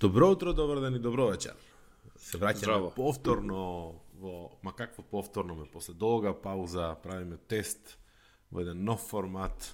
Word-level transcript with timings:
Добро 0.00 0.30
утро, 0.30 0.52
добар 0.52 0.80
ден 0.80 0.94
и 0.94 0.98
добро 0.98 1.30
вечер. 1.30 1.54
Се 2.20 2.36
враќаме 2.36 2.90
повторно 2.92 3.60
во, 4.20 4.50
ма 4.60 4.74
какво 4.76 5.02
повторно 5.02 5.54
ме, 5.56 5.64
после 5.72 5.94
долга 5.96 6.34
пауза 6.36 6.90
правиме 7.02 7.36
тест 7.48 7.96
во 8.52 8.60
еден 8.60 8.84
нов 8.84 9.00
формат. 9.08 9.72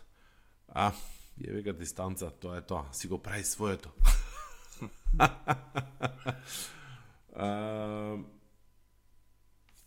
А, 0.68 0.92
ја 1.42 1.56
века 1.58 1.74
дистанца, 1.74 2.30
тоа 2.30 2.60
е 2.60 2.62
тоа, 2.62 2.86
си 2.94 3.10
го 3.10 3.18
прави 3.18 3.42
своето. 3.42 3.90
а, 7.34 8.18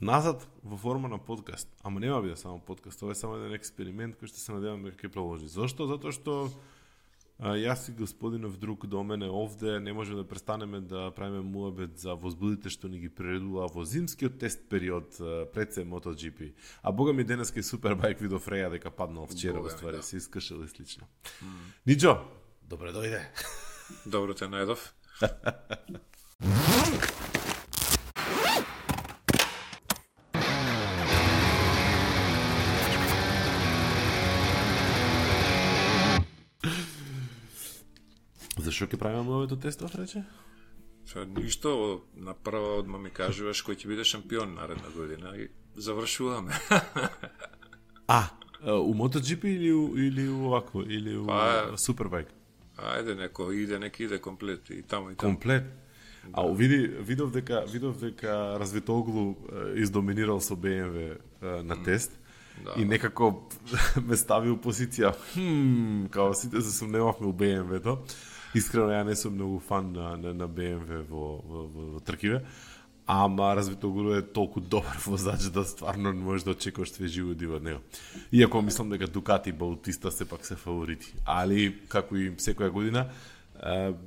назад 0.04 0.48
во 0.64 0.76
форма 0.76 1.08
на 1.08 1.18
подкаст. 1.18 1.72
Ама 1.84 2.00
нема 2.00 2.22
биде 2.22 2.36
само 2.36 2.60
подкаст, 2.60 3.02
ова 3.02 3.16
е 3.16 3.16
само 3.16 3.40
еден 3.40 3.56
експеримент 3.56 4.20
кој 4.20 4.28
што 4.28 4.40
се 4.44 4.52
надевам 4.52 4.84
дека 4.84 5.00
ќе 5.00 5.16
продолжи. 5.16 5.48
Зошто? 5.48 5.88
Затоа 5.88 6.12
што 6.12 6.52
јас 7.40 7.90
и 7.90 7.92
господинов 7.92 8.58
друг 8.58 8.86
до 8.88 9.04
мене 9.04 9.30
овде 9.30 9.80
не 9.80 9.94
можеме 9.94 10.24
да 10.24 10.28
престанеме 10.28 10.80
да 10.80 11.12
правиме 11.12 11.42
муабет 11.42 12.00
за 12.00 12.16
возбудите 12.16 12.70
што 12.70 12.88
ни 12.88 13.00
ги 13.00 13.10
приредува 13.10 13.68
во 13.68 13.84
зимскиот 13.84 14.40
тест 14.40 14.70
период 14.70 15.18
пред 15.54 15.74
се 15.74 15.86
MotoGP. 15.86 16.54
А 16.82 16.92
бога 16.92 17.14
ми 17.14 17.24
денеска 17.24 17.60
и 17.60 17.64
Супербајк 17.64 18.22
видов 18.22 18.48
Реја 18.48 18.72
дека 18.72 18.92
паднал 18.92 19.28
вчера, 19.28 19.60
во 19.60 19.70
ствари, 19.70 19.98
да. 19.98 20.04
се 20.04 20.18
искашал 20.18 20.64
и 20.64 20.68
слично. 20.68 21.08
Ничо, 21.86 22.24
добре 22.64 22.92
дојде. 22.96 23.22
Добро 24.06 24.34
те 24.34 24.46
најдов. 24.48 24.80
Зашо 38.66 38.88
ќе 38.90 38.98
правиме 38.98 39.30
овоето 39.30 39.58
тестов, 39.62 39.94
рече? 39.96 40.24
Што 41.06 41.26
ништо, 41.30 41.72
направо 42.18 42.80
одма 42.82 42.98
ми 42.98 43.12
кажуваш 43.14 43.62
кој 43.66 43.78
ќе 43.78 43.92
биде 43.92 44.06
шампион 44.08 44.56
наредна 44.58 44.90
година 44.96 45.36
и 45.38 45.50
завршуваме. 45.76 46.54
А, 48.08 48.30
у 48.62 48.94
MotoGP 48.94 49.50
или 49.50 49.72
у, 49.74 49.98
или 49.98 50.28
у 50.30 50.46
овакво, 50.46 50.84
или 50.84 51.16
у 51.18 51.26
Па, 51.26 51.74
Супербајк? 51.74 52.28
Ајде, 52.78 53.16
неко 53.18 53.48
иде, 53.50 53.80
нека 53.82 54.04
иде 54.04 54.20
комплет 54.22 54.70
и 54.70 54.84
таму 54.84 55.10
и 55.10 55.16
таму. 55.16 55.34
Комплет. 55.34 55.66
А 56.34 56.46
види, 56.54 56.86
видов 56.86 57.32
дека 57.32 57.66
видов 57.66 58.00
дека 58.00 58.58
Развитоглу 58.60 59.38
издоминирал 59.74 60.40
со 60.40 60.54
BMW 60.54 61.18
на 61.42 61.84
тест. 61.84 62.12
Да. 62.64 62.74
И 62.78 62.86
некако 62.86 63.50
ме 64.08 64.18
стави 64.18 64.50
у 64.54 64.58
позиција, 64.58 65.16
хм, 65.34 66.08
као 66.14 66.34
сите 66.34 66.62
се 66.62 66.72
сумневавме 66.72 67.28
у 67.28 67.34
BMW-то. 67.34 67.98
Искрено 68.56 68.94
ја 68.94 69.04
не 69.04 69.16
сум 69.20 69.36
многу 69.36 69.60
фан 69.60 69.92
на, 69.94 70.16
на, 70.18 70.34
на 70.34 70.48
BMW 70.48 71.04
во, 71.10 71.26
во, 71.44 71.68
во, 71.68 71.86
во 71.96 72.00
тркиве. 72.00 72.46
Ама 73.08 73.56
го 73.82 74.14
е 74.16 74.22
толку 74.22 74.60
добар 74.60 74.98
возач 75.06 75.52
да 75.54 75.64
стварно 75.64 76.12
не 76.12 76.24
можеш 76.24 76.44
да 76.44 76.52
очекуваш 76.52 76.90
све 76.90 77.08
животи 77.08 77.46
од 77.46 77.64
него. 77.64 77.80
Иако 78.32 78.62
мислам 78.62 78.90
дека 78.90 79.08
Дукати 79.08 79.50
и 79.50 79.54
Баутиста 79.54 80.12
сепак 80.12 80.46
се 80.46 80.56
фаворити. 80.56 81.14
Али, 81.26 81.76
како 81.88 82.18
и 82.18 82.32
секоја 82.32 82.70
година, 82.70 83.06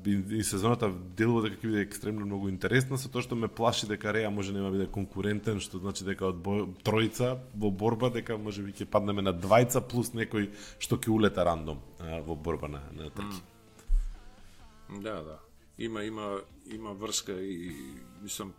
и, 0.06 0.38
и 0.38 0.42
сезоната 0.44 0.90
делува 1.16 1.44
дека 1.46 1.56
ќе 1.56 1.70
биде 1.70 1.82
екстремно 1.86 2.26
многу 2.26 2.48
интересна, 2.48 2.98
со 2.98 3.08
тоа 3.08 3.22
што 3.22 3.36
ме 3.36 3.48
плаши 3.48 3.86
дека 3.86 4.12
Реа 4.12 4.30
може 4.30 4.52
нема 4.52 4.70
биде 4.74 4.88
конкурентен, 4.90 5.60
што 5.60 5.78
значи 5.78 6.04
дека 6.04 6.26
од 6.28 6.42
бо, 6.42 6.66
тројца 6.84 7.36
во 7.54 7.70
борба 7.70 8.10
дека 8.10 8.36
може 8.36 8.62
би 8.62 8.72
ќе 8.72 8.88
паднеме 8.90 9.22
на 9.22 9.32
двајца 9.32 9.80
плюс 9.80 10.10
некој 10.12 10.50
што 10.78 10.98
ќе 10.98 11.14
улета 11.14 11.44
рандом 11.44 11.78
во 12.26 12.34
борба 12.34 12.68
на, 12.68 12.82
на 12.92 13.10
трки. 13.10 13.40
Да, 14.90 15.22
да. 15.22 15.38
Има, 15.78 16.04
има, 16.04 16.40
има 16.66 16.92
врска 16.92 17.32
и, 17.32 17.74
мислам, 18.22 18.52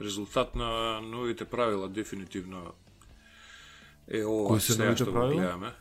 резултат 0.00 0.54
на 0.54 1.00
новите 1.00 1.44
правила 1.44 1.88
дефинитивно 1.88 2.72
е 4.08 4.24
ова 4.24 4.48
Кои 4.48 4.60
се 4.60 4.78
новите 4.78 5.04
што 5.04 5.12
правила? 5.12 5.40
гледаме. 5.40 5.72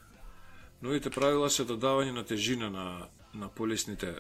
Новите 0.82 1.10
правила 1.10 1.50
се 1.50 1.66
додавање 1.66 2.12
на 2.12 2.24
тежина 2.26 2.70
на, 2.70 3.08
на 3.34 3.50
полесните 3.50 4.16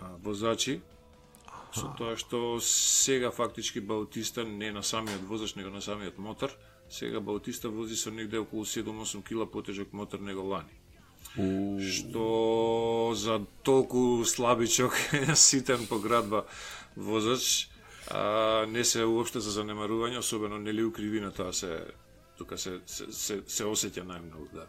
а, 0.00 0.16
возачи, 0.22 0.80
со 1.72 1.88
тоа 1.96 2.16
што 2.16 2.60
сега 2.60 3.30
фактички 3.30 3.80
Баутиста 3.80 4.44
не 4.44 4.72
на 4.72 4.82
самиот 4.82 5.24
возач, 5.28 5.54
него 5.54 5.70
на 5.70 5.80
самиот 5.80 6.18
мотор, 6.18 6.52
сега 6.90 7.20
Баутиста 7.20 7.70
вози 7.70 7.96
со 7.96 8.10
негде 8.10 8.38
околу 8.38 8.64
7-8 8.64 9.24
кила 9.24 9.46
потежок 9.46 9.92
мотор 9.92 10.20
него 10.20 10.42
лани. 10.42 10.76
У... 11.36 11.80
Што 11.80 13.12
за 13.16 13.40
толку 13.62 14.24
слабичок, 14.24 14.92
ситен 15.34 15.86
по 15.86 15.98
градба 15.98 16.44
возач, 16.96 17.68
а, 18.10 18.66
не 18.68 18.84
се 18.84 19.04
уопште 19.04 19.40
за 19.40 19.50
занемарување, 19.50 20.18
особено 20.18 20.58
нели 20.58 20.84
у 20.84 20.92
кривина 20.92 21.32
тоа 21.32 21.52
се 21.52 21.86
тука 22.38 22.58
се 22.58 22.80
се 22.86 23.06
се, 23.12 23.40
се 23.46 23.64
осеќа 23.64 24.04
најмногу, 24.04 24.48
да. 24.52 24.66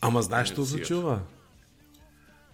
Ама 0.00 0.22
знаеш 0.22 0.52
што 0.52 0.64
значи 0.64 0.94
ова? 0.94 1.20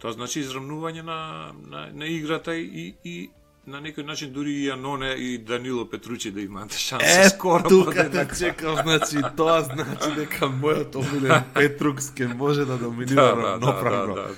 Тоа 0.01 0.13
значи 0.17 0.41
изравнување 0.41 1.03
на, 1.03 1.19
на, 1.55 1.87
на 1.93 2.07
играта 2.11 2.57
и, 2.57 2.95
и 3.05 3.31
на 3.67 3.81
некој 3.81 4.05
начин 4.05 4.31
дури 4.31 4.53
и 4.55 4.69
Аноне 4.69 5.15
и 5.15 5.39
Данило 5.39 5.85
Петручи 5.85 6.31
да 6.31 6.41
имаат 6.41 6.73
шанса 6.75 7.21
Е, 7.21 7.29
скоро 7.29 7.63
тука 7.65 7.91
те 7.93 7.97
подеднакво. 7.99 8.37
чекав, 8.39 8.79
значи 8.79 9.17
тоа 9.37 9.63
значи 9.63 10.15
дека 10.17 10.45
мојот 10.47 10.95
омилен 10.95 11.43
Петрукс 11.55 12.11
ке 12.11 12.27
може 12.27 12.65
да 12.65 12.77
доминира 12.79 13.15
Да, 13.15 13.35
да, 13.35 13.73
да, 13.73 14.07
да, 14.07 14.15
да. 14.15 14.29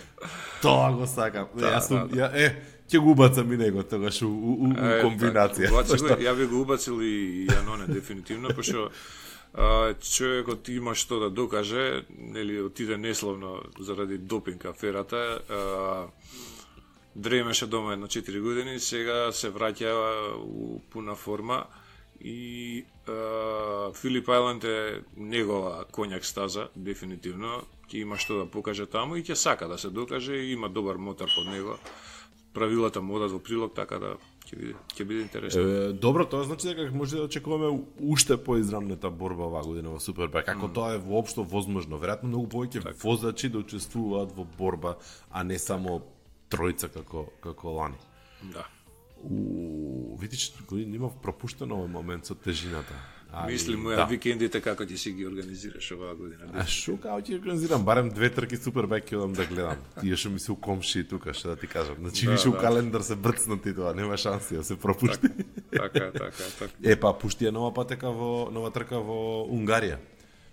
Тоа 0.63 0.93
го 0.93 1.07
сакам. 1.07 1.47
Да, 1.55 1.67
Јас 1.69 1.81
сум, 1.81 2.09
да, 2.09 2.17
ја, 2.17 2.31
е, 2.37 2.57
ќе 2.89 2.99
го 2.99 3.11
убацам 3.11 3.53
и 3.53 3.57
него 3.57 3.83
тогаш 3.83 4.23
у, 4.23 4.27
у, 4.27 4.53
у, 4.55 4.69
у 4.69 4.73
Е, 4.73 5.03
комбинација. 5.03 5.67
Така, 5.67 5.75
убаци 5.75 5.93
го, 5.93 5.99
Пошто- 5.99 6.21
ја 6.21 6.35
би 6.35 6.47
го 6.47 6.61
убацил 6.61 7.03
и 7.03 7.15
Јаноне 7.47 7.87
дефинитивно, 7.89 8.49
пошто 8.51 8.91
а, 9.55 9.95
човекот 9.97 10.69
има 10.69 10.95
што 10.95 11.19
да 11.19 11.31
докаже, 11.31 12.05
нели 12.11 12.61
отиде 12.61 12.97
неславно 12.97 13.59
заради 13.81 14.19
допинг 14.19 14.65
аферата, 14.65 15.39
а, 15.51 16.07
дремеше 17.17 17.67
дома 17.67 17.93
едно 17.93 18.07
4 18.07 18.41
години, 18.41 18.81
сега 18.81 19.33
се 19.33 19.51
враќа 19.51 19.91
у 20.37 20.81
пуна 20.93 21.15
форма 21.17 21.65
и 22.21 22.85
а, 23.09 23.93
Филип 23.97 24.29
Ајланд 24.29 24.65
е 24.69 25.03
негова 25.17 25.85
коњак 25.93 26.25
стаза, 26.29 26.69
дефинитивно, 26.77 27.63
ќе 27.89 28.03
има 28.05 28.21
што 28.21 28.43
да 28.43 28.51
покаже 28.51 28.87
таму 28.87 29.17
и 29.17 29.25
ќе 29.25 29.35
сака 29.35 29.69
да 29.69 29.79
се 29.79 29.91
докаже 29.91 30.37
и 30.37 30.53
има 30.53 30.69
добар 30.69 30.97
мотор 30.97 31.33
под 31.35 31.49
него. 31.49 31.79
Правилата 32.53 33.03
му 33.03 33.17
одат 33.17 33.33
во 33.33 33.39
прилог, 33.39 33.75
така 33.77 33.99
да 34.01 34.17
ќе 34.49 34.57
биде, 34.57 34.75
ќе 34.97 35.05
биде 35.05 35.23
интересно. 35.23 35.63
Е, 35.63 35.93
добро, 35.93 36.25
тоа 36.25 36.45
значи 36.45 36.69
дека 36.69 36.89
може 36.93 37.17
да 37.17 37.29
очекуваме 37.29 37.81
уште 38.01 38.37
поизрамната 38.37 39.11
борба 39.11 39.49
оваа 39.49 39.65
година 39.65 39.93
во 39.93 40.01
Супербајк. 40.01 40.49
Како 40.49 40.69
тоа 40.69 40.97
е 40.97 41.01
воопшто 41.01 41.45
возможно? 41.45 42.01
Веројатно 42.01 42.33
многу 42.33 42.49
повеќе 42.53 42.83
Така. 42.83 43.01
возачи 43.03 43.49
да 43.49 43.65
учествуваат 43.65 44.37
во 44.37 44.45
борба, 44.59 44.97
а 45.31 45.45
не 45.45 45.59
само 45.59 46.01
тројца 46.51 46.89
како 46.93 47.27
како 47.41 47.77
лани. 47.77 47.99
Да. 48.53 48.67
У, 49.23 50.17
видиш, 50.21 50.53
година 50.69 50.97
имав 50.97 51.17
пропуштено 51.23 51.75
овој 51.81 51.89
момент 51.91 52.27
со 52.27 52.35
тежината. 52.35 52.95
Али, 53.33 53.53
Мисли 53.53 53.77
му 53.77 53.91
ја 53.91 53.97
да. 53.97 54.05
викендите 54.07 54.61
како 54.63 54.85
ќе 54.87 54.97
си 54.97 55.11
ги 55.13 55.27
организираш 55.27 55.89
оваа 55.93 56.15
година. 56.15 56.47
А 56.55 56.63
шо 56.67 56.95
као 56.97 57.19
ќе 57.21 57.35
организирам 57.41 57.83
барем 57.85 58.09
две 58.15 58.31
трки 58.31 58.57
Супербајк 58.57 59.09
ќе 59.11 59.17
одам 59.19 59.33
да 59.35 59.47
гледам. 59.47 59.81
Тие 60.01 60.17
што 60.17 60.31
ми 60.31 60.39
се 60.39 60.53
у 60.53 60.57
комши 60.57 61.03
тука, 61.09 61.35
што 61.35 61.49
да 61.49 61.57
ти 61.57 61.67
кажам. 61.67 61.97
Значи 62.01 62.27
Да, 62.27 62.33
више 62.33 62.49
у 62.49 62.53
да. 62.53 62.59
календар 62.59 63.01
се 63.01 63.17
брцнати 63.17 63.75
тоа, 63.75 63.95
нема 63.95 64.17
шанси 64.17 64.55
да 64.57 64.65
се 64.65 64.77
пропушти. 64.79 65.29
Така, 65.73 66.13
така, 66.13 66.31
така. 66.59 66.73
Е 66.85 66.97
па 66.97 67.13
пушти 67.19 67.45
ја 67.45 67.51
нова 67.51 67.75
патека 67.75 68.11
во 68.15 68.49
нова 68.53 68.71
трка 68.71 69.01
во 69.03 69.45
Унгарија. 69.51 69.99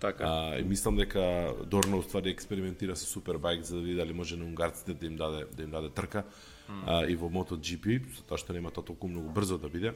Така. 0.04 0.24
А, 0.24 0.58
и 0.58 0.64
мислам 0.64 0.96
дека 0.96 1.54
Дорно 1.64 1.98
уствари 1.98 2.28
експериментира 2.28 2.92
со 2.92 3.06
Супербајк 3.08 3.62
за 3.64 3.76
да 3.76 3.82
види 3.82 3.96
дали 3.96 4.12
може 4.12 4.36
на 4.36 4.44
унгарците 4.44 4.92
да 4.94 5.06
им 5.06 5.16
даде 5.16 5.46
да 5.56 5.62
им 5.62 5.70
даде 5.70 5.88
трка 5.88 6.24
а, 6.86 7.06
и 7.08 7.16
во 7.16 7.30
MotoGP, 7.32 8.02
затоа 8.16 8.36
што 8.36 8.52
нема 8.52 8.68
тоа 8.68 8.84
толку 8.84 9.08
многу 9.08 9.32
брзо 9.32 9.56
да 9.56 9.72
биде. 9.72 9.94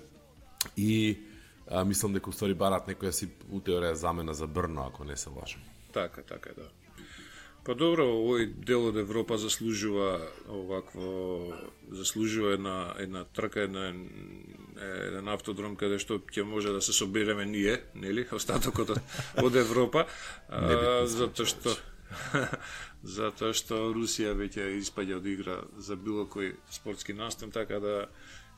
И 0.81 1.20
а, 1.69 1.84
мислам 1.84 2.16
дека 2.16 2.32
уствари 2.32 2.56
барат 2.56 2.88
некоја 2.88 3.12
си 3.12 3.28
у 3.52 3.60
теорија 3.60 4.00
замена 4.00 4.32
за 4.32 4.49
Брно, 4.49 4.88
ако 4.88 5.05
не 5.05 5.16
се 5.16 5.28
лажам. 5.28 5.60
Така, 5.93 6.25
така, 6.25 6.56
да. 6.56 6.72
Па 7.68 7.74
добро, 7.76 8.06
овој 8.08 8.46
дел 8.64 8.86
од 8.88 8.96
Европа 8.96 9.36
заслужува 9.36 10.14
овакво 10.48 11.08
заслужува 11.92 12.54
една 12.56 12.76
една 12.96 13.24
трка, 13.24 13.66
една 13.68 13.90
еден 14.80 15.28
автодром 15.28 15.74
каде 15.76 15.98
што 16.00 16.16
ќе 16.16 16.46
може 16.48 16.72
да 16.72 16.80
се 16.80 16.94
собереме 16.96 17.44
ние, 17.44 17.74
нели, 17.92 18.24
остатокот 18.38 18.94
од, 18.96 19.02
од 19.44 19.58
Европа, 19.60 20.06
а, 20.48 21.04
затоа 21.04 21.44
што 21.52 21.74
затоа 23.18 23.52
што 23.52 23.82
Русија 23.92 24.32
веќе 24.38 24.70
испаѓа 24.78 25.20
од 25.20 25.28
игра 25.28 25.58
за 25.76 26.00
било 26.00 26.24
кој 26.24 26.54
спортски 26.72 27.12
настан, 27.12 27.52
така 27.52 27.84
да 27.84 27.96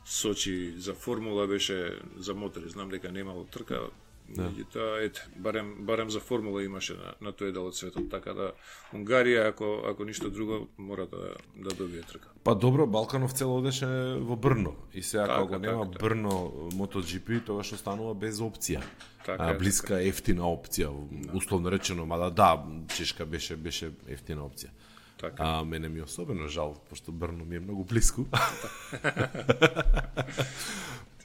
Сочи 0.06 0.72
за 0.78 0.94
формула 0.94 1.48
беше 1.50 1.98
за 2.16 2.34
мотори, 2.34 2.70
знам 2.70 2.94
дека 2.94 3.10
немало 3.12 3.44
трка, 3.44 3.90
Да. 4.31 4.47
Меѓутоа, 4.47 5.03
ете, 5.03 5.25
барем, 5.37 5.75
барем 5.87 6.11
за 6.11 6.21
формула 6.21 6.62
имаше 6.62 6.94
на, 6.94 7.15
на 7.21 7.32
тој 7.35 7.50
дел 7.53 7.67
од 7.67 7.75
светот, 7.75 8.06
така 8.12 8.35
да 8.35 8.53
Унгарија, 8.94 9.49
ако, 9.50 9.82
ако 9.91 10.05
ништо 10.06 10.31
друго, 10.31 10.69
мора 10.79 11.06
да, 11.11 11.35
да 11.56 11.75
добие 11.75 12.03
трка. 12.06 12.31
Па 12.44 12.55
добро, 12.55 12.87
Балканов 12.87 13.32
цел 13.32 13.56
одеше 13.56 13.87
во 14.23 14.37
Брно. 14.37 14.77
И 14.94 15.03
сега 15.03 15.27
Така, 15.27 15.41
кога 15.41 15.59
нема 15.59 15.91
така. 15.91 16.06
Брно 16.06 16.53
MotoGP, 16.79 17.44
тогаш 17.47 17.73
останува 17.73 18.15
без 18.15 18.38
опција. 18.38 18.82
Така 19.27 19.50
а, 19.50 19.59
блиска 19.59 19.99
ефтина 19.99 20.47
опција, 20.47 20.94
условно 21.35 21.71
речено, 21.71 22.06
мада 22.06 22.31
да, 22.31 22.55
Чешка 22.94 23.27
беше 23.27 23.56
беше 23.56 23.91
ефтина 24.06 24.47
опција. 24.47 24.71
Така. 25.19 25.35
А 25.38 25.65
мене 25.65 25.88
ми 25.88 26.03
особено 26.03 26.49
жал, 26.49 26.77
пошто 26.88 27.12
Брно 27.12 27.44
ми 27.44 27.56
е 27.56 27.61
многу 27.61 27.85
блиску. 27.85 28.25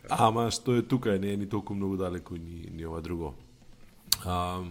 Ама 0.09 0.49
што 0.51 0.75
е 0.75 0.81
тука, 0.81 1.17
не 1.19 1.33
е 1.33 1.37
ни 1.37 1.49
толку 1.49 1.73
многу 1.73 1.97
далеку 1.97 2.35
ни, 2.35 2.69
ни 2.71 2.85
ова 2.85 3.01
друго. 3.01 3.33
А, 4.23 4.63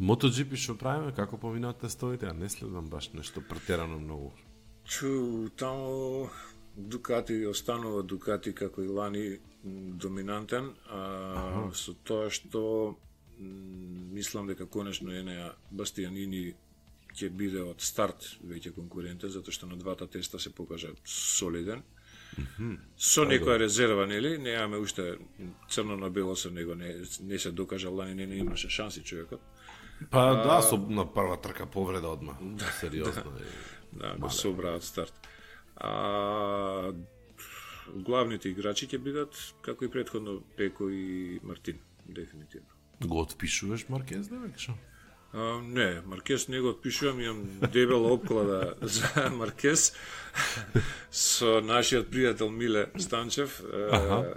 MotoGP 0.00 0.56
што 0.56 0.76
правиме, 0.78 1.12
како 1.12 1.38
поминаат 1.38 1.82
тестовите, 1.84 2.26
а 2.30 2.34
не 2.34 2.48
следам 2.48 2.88
баш 2.88 3.12
нешто 3.12 3.40
претерано 3.40 3.98
многу. 3.98 4.32
Чу, 4.84 5.48
таму 5.56 6.30
Дукати 6.76 7.46
останува 7.46 8.02
Дукати 8.02 8.54
како 8.54 8.82
и 8.82 8.88
лани 8.88 9.38
доминантен, 9.62 10.72
а, 10.88 11.70
со 11.74 11.94
тоа 12.04 12.30
што 12.30 12.96
мислам 13.38 14.46
дека 14.46 14.66
конечно 14.66 15.12
Енеа 15.12 15.52
Бастијанини 15.72 16.54
ќе 17.12 17.28
биде 17.28 17.62
од 17.62 17.80
старт 17.84 18.24
веќе 18.40 18.72
конкурентен, 18.74 19.30
затоа 19.30 19.52
што 19.52 19.68
на 19.68 19.76
двата 19.76 20.06
теста 20.06 20.40
се 20.40 20.50
покажа 20.50 20.94
солиден. 21.04 21.82
Со 22.96 23.24
некоја 23.28 23.58
резерва, 23.60 24.06
нели? 24.06 24.38
Немаме 24.38 24.78
уште 24.80 25.18
црно 25.68 25.96
на 25.96 26.10
бело 26.10 26.36
со 26.36 26.50
него, 26.50 26.74
не, 26.74 26.94
не 27.20 27.38
се 27.38 27.50
докажа 27.52 27.90
лани, 27.90 28.14
не, 28.14 28.26
не 28.26 28.36
имаше 28.36 28.70
шанси 28.70 29.02
човекот. 29.04 29.40
Па 30.10 30.42
да, 30.44 30.62
со 30.62 30.76
на 30.76 31.04
прва 31.04 31.36
трка 31.36 31.66
повреда 31.66 32.08
одма. 32.08 32.36
Сериозно. 32.80 33.32
е. 33.40 33.44
Да, 33.92 34.16
го 34.18 34.30
собраат 34.30 34.84
старт. 34.84 35.28
А, 35.76 36.92
главните 37.94 38.48
играчи 38.48 38.88
ќе 38.88 38.98
бидат, 38.98 39.36
како 39.62 39.84
и 39.84 39.90
предходно, 39.90 40.40
Пеко 40.56 40.88
и 40.90 41.40
Мартин, 41.42 41.78
дефинитивно. 42.06 42.68
Го 43.04 43.20
отпишуваш 43.20 43.88
Маркез, 43.88 44.28
да 44.28 44.40
шо? 44.56 44.72
А, 45.34 45.60
не, 45.62 46.00
Маркес 46.06 46.48
не 46.48 46.60
го 46.60 46.68
отпишувам, 46.68 47.20
имам 47.20 47.48
дебела 47.72 48.12
обклада 48.12 48.74
за 48.82 49.30
Маркес 49.30 49.92
со 51.10 51.60
нашиот 51.60 52.08
пријател 52.08 52.50
Миле 52.50 52.86
Станчев. 52.98 53.62
Аха. 53.90 54.34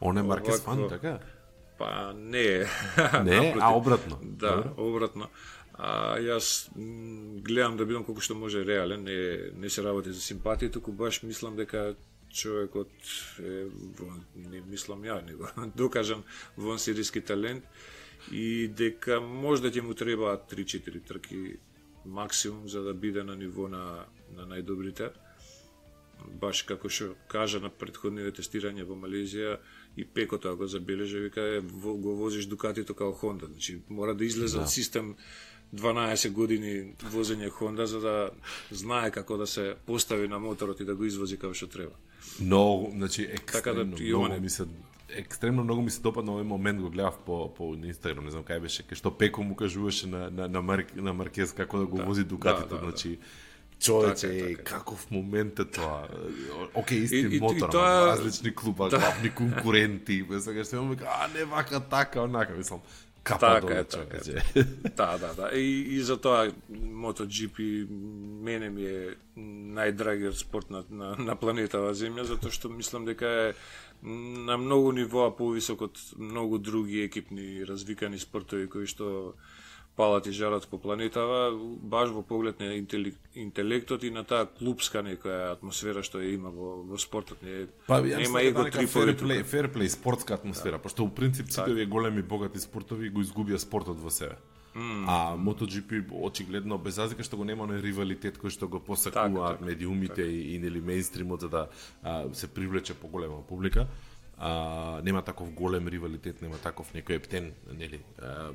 Он 0.00 0.18
е 0.18 0.22
Маркез 0.22 0.60
фан, 0.60 0.78
Овакво- 0.78 0.88
така? 0.88 1.18
Па 1.78 2.12
не. 2.16 2.66
Не, 3.24 3.36
Напротив. 3.36 3.56
а 3.60 3.76
обратно. 3.76 4.18
Да, 4.22 4.56
Добро. 4.56 4.74
обратно. 4.78 5.28
А 5.74 6.18
јас 6.18 6.68
гледам 7.42 7.76
да 7.76 7.86
бидам 7.86 8.04
колку 8.04 8.20
што 8.20 8.34
може 8.34 8.60
реален, 8.64 9.02
не, 9.04 9.50
не 9.56 9.70
се 9.70 9.82
работи 9.82 10.12
за 10.12 10.20
симпатија, 10.20 10.70
туку 10.72 10.92
баш 10.92 11.22
мислам 11.22 11.56
дека 11.56 11.94
човекот 12.30 12.90
е, 13.40 13.64
во, 13.98 14.12
не 14.36 14.60
мислам 14.60 15.02
ја, 15.02 15.22
него 15.28 15.48
докажан 15.76 16.22
вон 16.56 16.78
сириски 16.78 17.20
талент 17.20 17.64
и 18.30 18.68
дека 18.68 19.20
можда 19.20 19.70
ќе 19.70 19.80
му 19.82 19.94
требаат 19.94 20.46
3-4 20.52 21.02
трки 21.04 21.56
максимум 22.06 22.68
за 22.68 22.82
да 22.82 22.94
биде 22.94 23.22
на 23.22 23.36
ниво 23.36 23.68
на, 23.68 24.04
на 24.36 24.46
најдобрите. 24.46 25.10
Баш 26.40 26.62
како 26.62 26.88
што 26.88 27.14
кажа 27.28 27.58
на 27.60 27.68
предходните 27.68 28.30
тестирања 28.32 28.84
во 28.86 28.94
Малезија 28.94 29.56
и 29.96 30.04
Пеко 30.04 30.38
тоа 30.38 30.54
го 30.54 30.66
забележа, 30.66 31.18
вика 31.18 31.40
е, 31.40 31.60
во- 31.60 31.96
го 31.96 32.14
возиш 32.16 32.46
Дукатито 32.46 32.94
као 32.94 33.12
Хонда, 33.12 33.46
значи 33.46 33.80
мора 33.88 34.14
да 34.14 34.24
излезе 34.24 34.58
од 34.58 34.70
систем 34.70 35.16
12 35.74 36.30
години 36.30 36.94
возење 37.10 37.48
Хонда 37.50 37.86
за 37.86 38.00
да 38.00 38.30
знае 38.70 39.10
како 39.10 39.36
да 39.36 39.46
се 39.46 39.74
постави 39.86 40.28
на 40.28 40.38
моторот 40.38 40.80
и 40.80 40.84
да 40.84 40.94
го 40.94 41.04
извози 41.04 41.36
како 41.36 41.54
што 41.54 41.66
треба. 41.66 41.96
Многу, 42.40 42.90
значи 42.92 43.26
Така 43.46 43.72
да, 43.72 43.80
екстремно. 43.82 43.96
и 44.00 44.14
ова 44.14 44.28
многу 44.28 44.42
ми 44.42 44.50
се 44.50 44.66
екстремно 45.16 45.64
многу 45.64 45.82
ми 45.82 45.90
се 45.90 46.00
допадна 46.00 46.32
овој 46.32 46.42
момент 46.44 46.80
го 46.80 46.90
гледав 46.90 47.18
по 47.18 47.54
по 47.54 47.74
Инстаграм, 47.74 48.24
не 48.24 48.30
знам 48.30 48.42
кај 48.42 48.60
беше, 48.60 48.82
кај 48.82 48.94
што 48.94 49.10
Пеко 49.10 49.42
му 49.42 49.54
кажуваше 49.56 50.06
на 50.06 50.30
на 50.30 50.48
на, 50.48 50.62
Мар, 50.62 50.84
на 50.94 51.12
Маркез 51.12 51.52
како 51.52 51.78
да 51.78 51.86
го 51.86 51.96
вози 51.98 52.24
Дукатито, 52.24 52.68
да, 52.68 52.74
да. 52.76 52.80
значи 52.82 53.18
Човече, 53.80 54.28
Така 54.28 54.46
така 54.48 54.62
каков 54.78 55.10
момент 55.10 55.58
е 55.58 55.64
тоа. 55.64 56.06
Океј, 56.74 56.92
исти 56.94 57.16
И- 57.16 57.20
и- 57.22 57.36
и 57.36 57.40
мотор, 57.40 57.68
тоа- 57.68 58.06
различни 58.06 58.54
клуба, 58.54 58.88
главни 58.88 59.30
конкуренти, 59.30 60.22
без 60.22 60.44
сега 60.44 60.64
што 60.64 60.76
имаме, 60.76 60.96
а 61.02 61.28
не 61.28 61.44
вака 61.44 61.80
така, 61.80 62.22
онака, 62.22 62.54
мислам. 62.54 62.80
Капа 63.22 63.40
Така 63.40 63.60
доле, 63.60 63.84
така 63.84 64.18
човече. 64.18 64.42
Да, 64.96 65.18
да, 65.18 65.34
да. 65.34 65.50
И, 65.54 65.94
и 65.94 66.00
затоа 66.00 66.50
MotoGP 66.72 67.86
мене 68.42 68.70
ми 68.70 68.82
е 68.82 69.14
најдрагиот 69.38 70.32
спорт 70.32 70.70
на, 70.70 70.84
на, 70.90 71.16
на 71.18 71.36
планетава 71.36 71.94
Земја, 71.94 72.22
затоа 72.22 72.50
што 72.50 72.68
мислам 72.68 73.04
дека 73.04 73.26
е 73.26 73.52
на 74.02 74.56
многу 74.58 74.92
нивоа 74.92 75.30
повисок 75.30 75.82
од 75.88 75.98
многу 76.18 76.58
други 76.58 77.04
екипни 77.04 77.64
развикани 77.64 78.18
спортови 78.18 78.66
кои 78.68 78.86
што 78.86 79.34
палат 79.96 80.26
и 80.26 80.32
жарат 80.32 80.66
по 80.68 80.78
планетава, 80.78 81.52
баш 81.54 82.10
во 82.10 82.22
поглед 82.22 82.60
на 82.60 82.72
интелектот 83.34 84.04
и 84.04 84.10
на 84.10 84.24
таа 84.24 84.46
клубска 84.46 85.02
некоја 85.04 85.52
атмосфера 85.52 86.02
што 86.02 86.22
ја 86.22 86.32
има 86.34 86.50
во, 86.50 86.82
во 86.82 86.98
спортот. 86.98 87.42
Не, 87.42 87.66
Па 87.86 88.00
нема 88.00 88.40
его 88.40 88.64
play, 88.64 88.72
тука. 88.72 89.44
fair 89.44 89.68
play, 89.68 89.88
спортска 89.88 90.34
атмосфера, 90.34 90.78
пошто 90.78 91.04
у 91.04 91.10
принцип 91.10 91.50
сите 91.50 91.70
овие 91.70 91.86
големи 91.86 92.22
богати 92.22 92.58
спортови 92.58 93.10
го 93.10 93.20
изгубија 93.20 93.58
спортот 93.58 94.00
во 94.00 94.10
себе. 94.10 94.38
Mm. 94.74 95.04
А 95.06 95.36
MotoGP 95.36 96.06
очигледно 96.10 96.78
без 96.78 96.98
разлика 96.98 97.22
што 97.22 97.36
го 97.36 97.44
нема 97.44 97.66
оној 97.66 97.82
ривалитет 97.84 98.38
кој 98.40 98.54
што 98.54 98.68
го 98.72 98.80
посакуваат 98.80 99.58
Така, 99.58 99.58
така, 99.58 99.68
медиумите 99.68 100.24
и, 100.24 100.54
и 100.54 100.58
нели 100.58 100.80
мејнстримот 100.80 101.40
за 101.44 101.48
да 101.48 101.68
а, 102.02 102.32
се 102.32 102.48
привлече 102.48 102.94
поголема 102.94 103.42
публика. 103.42 103.86
А, 104.38 105.00
нема 105.04 105.22
таков 105.22 105.52
голем 105.52 105.88
ривалитет, 105.88 106.40
нема 106.42 106.56
таков 106.56 106.94
некој 106.94 107.20
ептен 107.20 107.52
нели 107.68 108.00
а, 108.18 108.52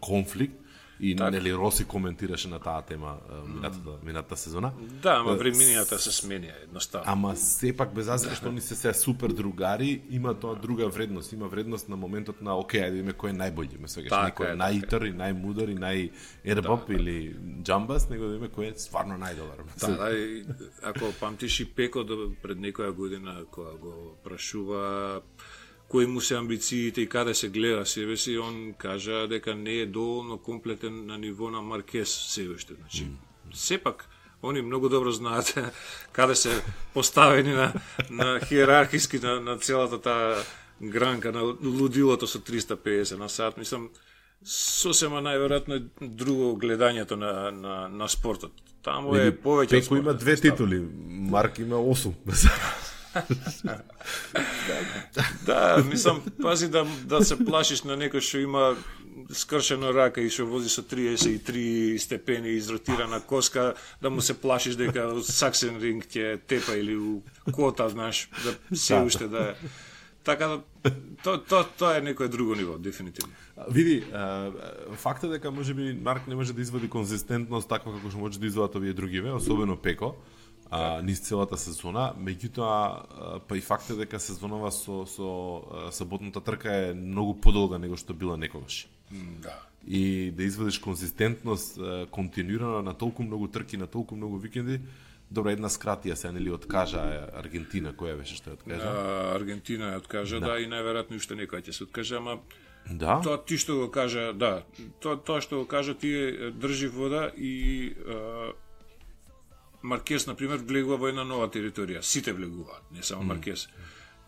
конфликт 0.00 0.58
и 1.00 1.16
Така. 1.16 1.30
нели 1.30 1.54
Роси 1.54 1.84
коментираше 1.84 2.48
на 2.48 2.58
таа 2.58 2.82
тема 2.82 3.16
минатата 3.46 3.90
минатата 4.02 4.36
сезона. 4.36 4.72
Да, 5.02 5.16
ама 5.20 5.36
времињата 5.38 5.98
се 5.98 6.10
сменија 6.10 6.62
едноставно. 6.62 7.04
Ама 7.06 7.36
сепак 7.36 7.94
без 7.94 8.08
разлика 8.08 8.36
што 8.36 8.48
они 8.48 8.60
се 8.60 8.76
се 8.76 8.94
супер 8.94 9.32
другари, 9.32 10.02
има 10.10 10.34
тоа 10.34 10.54
друга 10.56 10.88
вредност, 10.88 11.32
има 11.32 11.48
вредност 11.48 11.88
на 11.88 11.96
моментот 11.96 12.42
на 12.42 12.56
окей, 12.58 12.80
ајде 12.80 12.90
да 12.90 12.96
видиме 12.96 13.12
кој 13.12 13.30
е 13.30 13.38
најбољи, 13.40 13.80
ме 13.80 13.88
свегаш, 13.88 14.10
Така 14.10 14.30
некој 14.30 14.46
е, 14.46 14.52
така 14.52 14.62
најитар 14.62 15.06
и 15.08 15.12
најмудар 15.16 15.72
и 15.72 15.78
најербап 15.78 16.90
или 16.90 17.36
джамбас, 17.62 18.08
него 18.10 18.24
да 18.24 18.36
видиме 18.36 18.50
кој 18.52 18.70
е 18.70 18.78
стварно 18.78 19.18
најдобар. 19.18 19.64
Да, 19.80 19.88
да, 19.96 20.10
ако 20.82 21.12
памтиш 21.20 21.60
и 21.60 21.66
Пеко 21.66 22.04
до 22.04 22.30
пред 22.42 22.58
некоја 22.58 22.92
година 22.92 23.44
кога 23.50 23.72
го 23.80 24.16
прашува 24.24 25.22
кои 25.92 26.06
му 26.06 26.20
се 26.20 26.36
амбициите 26.36 27.00
и 27.00 27.08
каде 27.08 27.34
се 27.34 27.48
гледа 27.48 27.86
себе 27.86 28.16
си, 28.16 28.38
он 28.38 28.74
кажа 28.78 29.28
дека 29.28 29.54
не 29.54 29.70
е 29.70 29.86
доволно 29.86 30.38
комплетен 30.38 31.06
на 31.06 31.18
ниво 31.18 31.50
на 31.50 31.62
Маркес 31.62 32.08
се 32.08 32.48
уште. 32.48 32.74
Значи, 32.80 33.06
сепак, 33.54 34.08
они 34.42 34.62
многу 34.62 34.88
добро 34.88 35.10
знаат 35.10 35.58
каде 36.12 36.34
се 36.34 36.62
поставени 36.94 37.52
на, 37.52 37.72
на 38.10 38.40
хиерархиски 38.40 39.18
на, 39.18 39.40
на 39.40 39.58
целата 39.58 40.00
таа 40.00 40.36
гранка 40.82 41.32
на 41.32 41.42
лудилото 41.62 42.26
со 42.26 42.38
350 42.38 43.18
на 43.18 43.28
сат. 43.28 43.56
Мислам, 43.56 43.90
сосема 44.44 45.20
најверојатно 45.20 45.76
е 45.76 46.08
друго 46.08 46.56
гледањето 46.56 47.20
на, 47.20 47.50
на, 47.52 47.88
на 47.88 48.08
спортот. 48.08 48.52
Таму 48.82 49.12
е 49.14 49.28
повеќе 49.30 49.76
Пеко 49.76 50.00
има 50.00 50.14
две 50.14 50.36
титули, 50.36 50.80
Марк 51.06 51.58
има 51.58 51.76
8. 51.76 52.16
Да, 55.46 55.84
мислам, 55.88 56.22
пази 56.42 56.68
да, 56.68 56.86
да 57.04 57.24
се 57.24 57.36
плашиш 57.44 57.82
на 57.84 57.96
некој 57.96 58.20
што 58.24 58.40
има 58.40 58.72
скршено 59.32 59.92
рака 59.94 60.20
и 60.20 60.30
што 60.32 60.46
вози 60.48 60.68
со 60.72 60.82
33 60.82 61.98
степени 61.98 62.56
изротирана 62.56 63.20
коска, 63.20 63.74
да 64.02 64.10
му 64.10 64.20
се 64.20 64.34
плашиш 64.34 64.76
дека 64.76 65.12
Саксен 65.22 65.78
ринг 65.80 66.08
ќе 66.08 66.40
тепа 66.46 66.76
или 66.76 66.96
у 66.96 67.22
кота, 67.52 67.88
знаеш, 67.88 68.28
да 68.44 68.76
се 68.76 68.94
Да. 68.94 69.02
уште 69.04 69.28
да 69.28 69.50
е. 69.50 69.54
Така 70.24 70.46
да, 70.46 70.60
то, 71.24 71.38
то, 71.38 71.64
тоа 71.78 71.96
е 71.98 72.02
некој 72.02 72.28
друго 72.30 72.54
ниво, 72.54 72.78
дефинитивно. 72.78 73.32
Види, 73.70 74.04
фактот 74.96 75.30
дека 75.30 75.50
можеби 75.50 75.92
Марк 76.02 76.26
не 76.26 76.34
може 76.34 76.52
да 76.52 76.62
извади 76.62 76.88
конзистентност 76.88 77.68
таква 77.68 77.92
како 77.92 78.10
што 78.10 78.18
може 78.18 78.40
да 78.40 78.46
извадат 78.46 78.74
овие 78.78 78.92
другиве, 78.92 79.32
особено 79.32 79.76
Пеко, 79.76 80.14
а, 80.72 81.02
низ 81.04 81.20
целата 81.20 81.58
сезона, 81.60 82.14
меѓутоа 82.16 83.40
па 83.44 83.56
и 83.56 83.60
фактот 83.60 83.98
дека 84.00 84.20
сезонава 84.20 84.70
со 84.72 85.04
со 85.04 85.28
саботната 85.92 86.40
трка 86.40 86.72
е 86.88 86.94
многу 86.94 87.34
подолга 87.34 87.78
него 87.78 87.96
што 88.00 88.14
била 88.14 88.36
некогаш. 88.36 88.86
Да. 89.44 89.58
И 89.86 90.30
да 90.30 90.44
извадиш 90.44 90.78
конзистентност 90.78 91.78
а, 91.78 92.06
континуирано 92.10 92.82
на 92.82 92.94
толку 92.94 93.22
многу 93.22 93.48
трки, 93.48 93.76
на 93.76 93.86
толку 93.86 94.16
многу 94.16 94.38
викенди, 94.38 94.80
добро 95.30 95.52
една 95.52 95.68
скратија 95.68 96.16
се 96.16 96.32
нели 96.32 96.50
откажа 96.50 97.04
е, 97.04 97.20
Аргентина, 97.36 97.92
која 97.92 98.16
беше 98.16 98.40
што 98.40 98.52
ја 98.52 98.56
откажа? 98.56 98.88
А, 98.88 99.36
Аргентина 99.36 99.92
ја 99.92 100.00
откажа, 100.00 100.40
да. 100.40 100.54
да, 100.54 100.58
и 100.60 100.72
најверојатно 100.72 101.20
уште 101.20 101.36
некоја 101.36 101.60
ќе 101.68 101.76
се 101.76 101.84
откаже, 101.84 102.16
ама 102.16 102.40
Да? 102.90 103.20
Тоа 103.22 103.38
ти 103.38 103.56
што 103.62 103.76
го 103.78 103.90
кажа, 103.94 104.32
да, 104.34 104.64
тоа, 105.00 105.14
тоа 105.14 105.38
што 105.44 105.62
го 105.62 105.66
кажа 105.70 105.94
ти 105.94 106.10
е, 106.10 106.50
држи 106.50 106.88
вода 106.90 107.30
и 107.36 107.94
е, 107.94 108.16
Маркес, 109.82 110.26
например, 110.26 110.62
влегува 110.62 110.96
во 110.96 111.08
една 111.10 111.24
нова 111.24 111.48
територија. 111.50 112.02
Сите 112.02 112.32
влегуваат, 112.32 112.82
не 112.92 113.02
само 113.02 113.22
Маркес. 113.34 113.68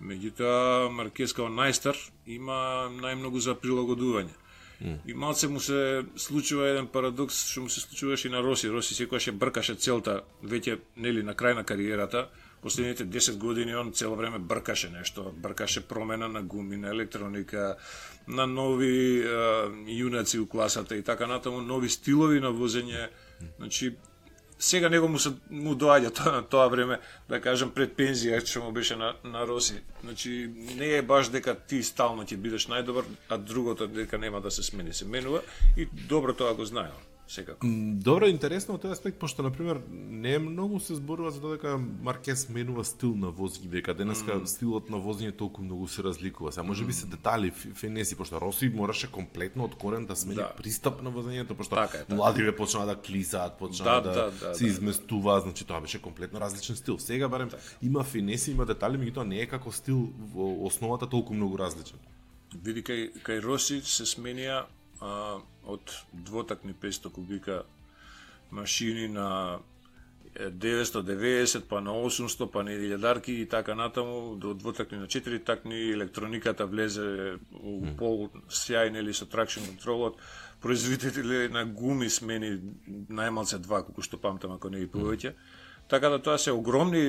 Меѓутоа, 0.02 0.90
Маркес 0.90 1.32
као 1.32 1.46
најстар 1.49 1.99
има 2.26 2.90
најмногу 2.90 3.38
за 3.38 3.54
прилагодување. 3.54 4.34
И 5.06 5.14
малце 5.14 5.49
му 5.49 5.61
се 5.61 6.04
случува 6.16 6.66
еден 6.68 6.87
парадокс 6.90 7.37
што 7.49 7.62
му 7.64 7.70
се 7.70 7.80
случуваше 7.80 8.28
и 8.28 8.30
на 8.30 8.42
Роси. 8.42 8.68
Роси 8.68 8.94
секогаш 8.94 9.30
бркаше 9.32 9.75
целта 9.75 10.23
веќе 10.42 10.80
нели 10.96 11.23
на 11.23 11.34
крај 11.34 11.54
на 11.54 11.64
кариерата. 11.64 12.28
Последните 12.61 13.06
10 13.06 13.38
години 13.38 13.75
он 13.76 13.92
цело 13.92 14.16
време 14.16 14.38
бркаше 14.38 14.90
нешто, 14.90 15.32
бркаше 15.37 15.87
промена 15.88 16.28
на 16.28 16.42
гуми, 16.42 16.76
на 16.76 16.88
електроника, 16.88 17.76
на 18.26 18.46
нови 18.46 19.20
е, 19.20 19.28
јунаци 20.00 20.40
у 20.40 20.46
класата 20.46 20.96
и 20.96 21.02
така 21.02 21.26
натаму, 21.26 21.61
нови 21.61 21.88
стилови 21.88 22.40
на 22.40 22.52
возење. 22.52 23.08
Значи 23.58 23.96
сега 24.58 24.88
него 24.88 25.08
му 25.08 25.18
се 25.18 25.32
му 25.50 25.75
доаѓа 25.75 26.11
тоа 26.18 26.42
тоа 26.42 26.68
време, 26.68 26.99
да 27.28 27.40
кажам 27.40 27.70
пред 27.70 27.96
пензија 27.96 28.40
што 28.44 28.64
му 28.64 28.73
беше 28.73 28.96
на 28.96 29.14
на 29.25 29.46
Роси. 29.46 29.80
Значи 30.02 30.50
не 30.76 30.94
е 30.99 31.02
баш 31.02 31.28
дека 31.28 31.54
ти 31.54 31.82
стално 31.82 32.25
ќе 32.25 32.37
бидеш 32.37 32.68
најдобар, 32.68 33.04
а 33.28 33.38
другото 33.38 33.87
дека 33.87 34.18
нема 34.18 34.40
да 34.40 34.50
се 34.50 34.62
смени, 34.62 34.94
се 34.94 35.04
менува 35.04 35.42
и 35.76 35.87
добро 35.87 36.32
тоа 36.32 36.54
го 36.54 36.64
знае 36.64 36.90
секако. 37.28 37.66
Добро, 38.04 38.28
интересно 38.28 38.74
од 38.76 38.84
тој 38.84 38.92
аспект, 38.92 39.18
пошто, 39.18 39.42
например, 39.42 39.80
не 39.90 40.38
многу 40.38 40.80
се 40.80 40.94
зборува 40.98 41.30
за 41.30 41.40
тоа 41.40 41.56
дека 41.56 41.78
Маркес 41.78 42.48
менува 42.52 42.84
стил 42.84 43.14
на 43.16 43.30
возење, 43.32 43.70
дека 43.72 43.94
денеска 43.94 44.36
mm. 44.36 44.46
стилот 44.46 44.90
на 44.92 45.00
возење 45.00 45.32
толку 45.32 45.62
многу 45.62 45.88
се 45.88 46.02
разликува. 46.04 46.52
Сега 46.52 46.66
може 46.66 46.84
би 46.84 46.92
се 46.92 47.06
детали, 47.06 47.50
финеси, 47.50 48.16
пошто 48.16 48.40
Роси 48.40 48.68
мораше 48.68 49.10
комплетно 49.10 49.64
од 49.64 49.74
корен 49.74 50.06
да 50.06 50.16
смени 50.16 50.42
Да. 50.42 50.52
пристап 50.56 51.02
на 51.02 51.10
возењето, 51.10 51.54
пошто 51.56 51.76
Така 51.76 51.98
е, 51.98 52.04
така. 52.04 52.14
младиве 52.14 52.56
почнаа 52.56 52.86
да 52.86 52.96
клисаат, 52.96 53.58
почнаа 53.58 54.00
Да, 54.00 54.10
да, 54.10 54.30
да, 54.30 54.30
да, 54.48 54.54
се 54.54 54.64
да. 54.64 54.70
изместуваат, 54.70 55.42
значи 55.42 55.64
тоа 55.64 55.80
беше 55.80 56.02
комплетно 56.02 56.40
различен 56.40 56.76
стил. 56.76 56.98
Сега 56.98 57.28
барем 57.28 57.50
има 57.82 58.04
финеси, 58.04 58.50
има 58.50 58.66
детали, 58.66 58.98
меѓутоа 58.98 59.24
не 59.24 59.40
е 59.40 59.46
како 59.46 59.72
стил 59.72 60.12
во 60.34 60.66
основата 60.66 61.06
толку 61.08 61.34
многу 61.34 61.58
различен. 61.58 61.98
Види 62.62 62.82
кај 62.82 63.22
кај 63.24 63.42
Роси 63.42 63.80
се 63.82 64.04
сменија 64.04 64.64
а, 65.00 65.38
од 65.64 66.04
двотакни 66.12 66.74
500 66.74 67.12
кубика 67.12 67.62
машини 68.50 69.08
на 69.08 69.58
е, 70.34 70.50
990 70.50 71.60
па 71.68 71.80
на 71.80 71.90
800 71.90 72.50
па 72.50 72.62
на 72.64 72.70
1000 72.70 73.30
и 73.30 73.48
така 73.48 73.74
натаму 73.74 74.36
до 74.36 74.54
двотакни 74.54 74.98
на 74.98 75.06
4 75.06 75.44
такни 75.44 75.90
електрониката 75.90 76.66
влезе 76.66 77.38
у 77.62 77.82
пол 77.98 78.30
сјајн 78.48 78.98
или 78.98 79.14
со 79.14 79.26
тракшн 79.26 79.66
контролот. 79.66 80.16
Производители 80.60 81.48
на 81.48 81.64
гуми 81.64 82.10
смени 82.10 82.58
најмалце 83.10 83.58
два 83.58 83.82
колку 83.82 84.02
што 84.02 84.18
памтам 84.18 84.52
ако 84.52 84.70
не 84.70 84.84
и 84.84 84.88
повеќе 84.88 85.34
Така 85.88 86.08
да 86.08 86.18
тоа 86.22 86.38
се 86.38 86.52
огромни 86.52 87.02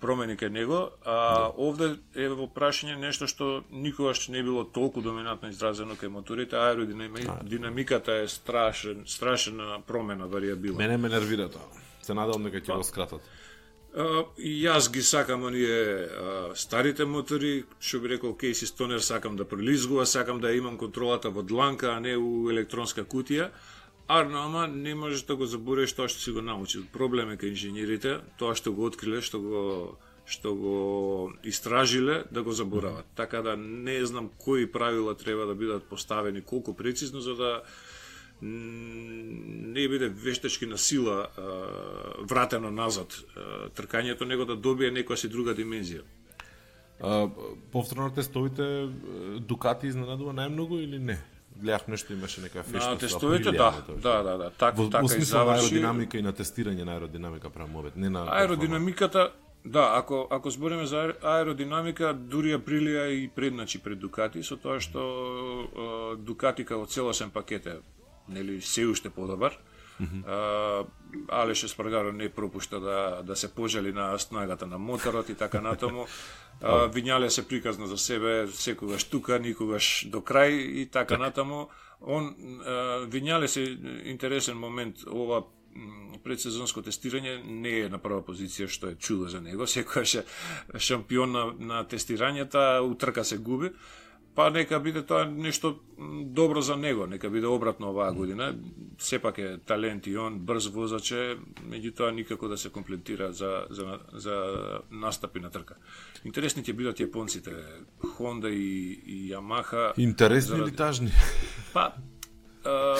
промени 0.00 0.34
кај 0.34 0.50
него, 0.50 0.78
а 1.06 1.46
овде 1.54 1.92
е 2.18 2.26
во 2.28 2.48
прашање 2.50 2.96
нешто 2.98 3.28
што 3.30 3.62
никогаш 3.70 4.26
не 4.34 4.42
било 4.42 4.64
толку 4.64 5.00
доминантно 5.00 5.52
изразено 5.54 5.94
кај 5.94 6.10
моторите, 6.10 6.58
аеродинамиката 6.58 7.46
динамиката 7.46 8.16
е 8.24 8.28
страшен, 8.28 9.04
страшна 9.06 9.78
промена, 9.86 10.26
вариабила. 10.26 10.76
Мене 10.78 10.96
ме 10.96 11.08
нервира 11.08 11.48
тоа. 11.48 11.70
Се 12.02 12.14
надевам 12.14 12.50
дека 12.50 12.58
ќе 12.58 12.76
го 12.76 12.82
скратат. 12.82 13.22
А, 13.96 14.26
и 14.36 14.58
јас 14.60 14.90
ги 14.92 15.02
сакам 15.02 15.46
оние 15.46 16.10
старите 16.58 17.06
мотори, 17.06 17.62
што 17.78 18.02
би 18.02 18.10
рекол 18.16 18.34
Кейси 18.36 18.66
Стонер, 18.66 19.00
сакам 19.00 19.36
да 19.36 19.46
прилизгува, 19.48 20.04
сакам 20.06 20.40
да 20.40 20.52
имам 20.52 20.76
контролата 20.76 21.30
во 21.30 21.42
дланка, 21.42 21.94
а 21.94 22.00
не 22.00 22.16
у 22.16 22.50
електронска 22.50 23.06
кутија. 23.06 23.52
Арно, 24.08 24.38
ама 24.38 24.68
не 24.68 24.94
можеш 24.94 25.22
да 25.22 25.36
го 25.36 25.46
забореш 25.46 25.92
тоа 25.92 26.06
што 26.06 26.22
си 26.22 26.30
го 26.30 26.42
научил. 26.42 26.84
Проблем 26.92 27.32
е 27.34 27.38
кај 27.40 27.56
инженерите, 27.56 28.20
тоа 28.38 28.54
што 28.54 28.70
го 28.72 28.86
откриле, 28.86 29.18
што 29.18 29.40
го 29.42 29.62
што 30.26 30.54
го 30.54 30.76
истражиле, 31.46 32.24
да 32.30 32.42
го 32.42 32.52
заборават. 32.52 33.06
Така 33.14 33.42
да 33.42 33.56
не 33.56 34.04
знам 34.06 34.30
кои 34.38 34.66
правила 34.72 35.14
треба 35.14 35.46
да 35.46 35.54
бидат 35.54 35.84
поставени 35.84 36.40
колку 36.42 36.74
прецизно 36.74 37.20
за 37.20 37.34
да 37.34 37.62
не 38.42 39.88
биде 39.88 40.08
вештачки 40.08 40.66
на 40.66 40.78
сила 40.78 41.28
а, 41.38 41.42
вратено 42.22 42.70
назад 42.70 43.24
а, 43.36 43.70
тркањето, 43.70 44.24
него 44.24 44.44
да 44.44 44.56
добие 44.56 44.90
некоја 44.92 45.16
си 45.16 45.28
друга 45.28 45.54
димензија. 45.54 46.02
А, 47.00 47.28
повторно 47.72 48.10
тестовите 48.14 48.88
Дукати 49.40 49.86
изненадува 49.88 50.34
најмногу 50.36 50.82
или 50.82 50.98
не? 50.98 51.18
Гледав 51.60 51.88
нешто 51.88 52.12
имаше 52.12 52.40
нека 52.40 52.62
фешта 52.62 52.90
На 52.90 52.98
тестовите, 52.98 53.48
Априлија, 53.48 53.56
да, 53.56 53.82
тоа. 53.82 53.96
да, 53.96 54.22
да, 54.22 54.36
да, 54.38 54.50
так, 54.50 54.76
Во, 54.76 54.90
така 54.90 55.02
во 55.02 55.06
и 55.06 55.08
смисла 55.08 55.44
на 55.44 55.52
аеродинамика 55.54 56.18
и 56.18 56.22
на 56.22 56.32
тестирање 56.32 56.84
на 56.84 56.92
аеродинамика 56.92 57.50
правам 57.50 57.76
обет, 57.76 57.96
не 57.96 58.10
на 58.10 58.26
Аеродинамиката, 58.30 59.30
да, 59.64 59.92
ако 59.94 60.28
ако 60.30 60.50
збориме 60.50 60.86
за 60.86 60.96
аер- 60.96 61.16
аеродинамика, 61.22 62.14
дури 62.14 62.54
Априлија 62.54 63.06
и 63.08 63.28
предначи 63.28 63.78
пред 63.78 63.98
Дукати, 63.98 64.42
со 64.42 64.56
тоа 64.56 64.80
што 64.80 65.00
е, 65.00 66.16
Дукати 66.16 66.64
како 66.64 66.86
целосен 66.86 67.30
пакет 67.30 67.66
е 67.66 67.78
нели 68.28 68.60
се 68.60 68.86
уште 68.86 69.10
подобар. 69.10 69.58
Uh, 70.00 70.86
Алеш 71.28 71.62
Еспаргаро 71.64 72.12
не 72.12 72.28
пропушта 72.28 72.80
да, 72.80 73.22
да 73.22 73.36
се 73.36 73.54
пожали 73.54 73.92
на 73.92 74.18
снагата 74.18 74.66
на 74.66 74.78
моторот 74.78 75.28
и 75.28 75.34
така 75.34 75.60
натаму. 75.60 76.06
Uh, 76.62 76.92
Вињале 76.92 77.28
се 77.28 77.48
приказна 77.48 77.86
за 77.86 77.98
себе 77.98 78.46
секогаш 78.52 79.04
тука, 79.04 79.38
никогаш 79.38 80.06
до 80.08 80.20
крај 80.20 80.52
и 80.52 80.86
така 80.86 81.18
натаму. 81.18 81.68
Он 82.00 82.34
uh, 82.36 83.08
Вињале 83.08 83.46
се 83.46 83.76
интересен 84.04 84.56
момент 84.56 84.96
ова 85.08 85.44
предсезонско 86.24 86.82
тестирање 86.82 87.38
не 87.44 87.72
е 87.84 87.88
на 87.92 87.98
прва 88.02 88.22
позиција 88.24 88.68
што 88.68 88.90
е 88.92 88.96
чудо 88.96 89.28
за 89.28 89.40
него, 89.40 89.66
секогаш 89.76 90.14
е 90.14 90.24
шампион 90.78 91.32
на, 91.32 91.44
на 91.58 91.84
тестирањата, 91.84 92.80
утрка 92.84 93.24
се 93.24 93.38
губи. 93.38 93.72
Па 94.36 94.50
нека 94.52 94.76
биде 94.84 95.00
тоа 95.02 95.24
нешто 95.24 95.78
добро 96.36 96.60
за 96.60 96.76
него, 96.76 97.06
нека 97.06 97.30
биде 97.30 97.46
обратно 97.48 97.88
оваа 97.90 98.12
година. 98.12 98.50
Сепак 98.98 99.38
е 99.38 99.58
талент 99.66 100.06
и 100.06 100.16
он, 100.16 100.38
брз 100.38 100.66
возач 100.68 101.10
е, 101.12 101.36
меѓутоа 101.64 102.10
никако 102.12 102.48
да 102.48 102.56
се 102.58 102.68
комплетира 102.68 103.32
за, 103.32 103.64
за, 103.70 103.98
за 104.12 104.36
настапи 104.90 105.40
на 105.40 105.50
трка. 105.50 105.76
Интересни 106.24 106.62
ќе 106.62 106.72
бидат 106.76 107.00
јапонците, 107.00 107.56
Honda 108.18 108.52
и, 108.52 108.92
и 109.06 109.32
Yamaha. 109.32 109.92
Интересни 109.96 110.56
Заради- 110.56 110.68
или 110.70 110.76
тажни? 110.76 111.10
Па, 111.72 111.92
а, 112.66 112.96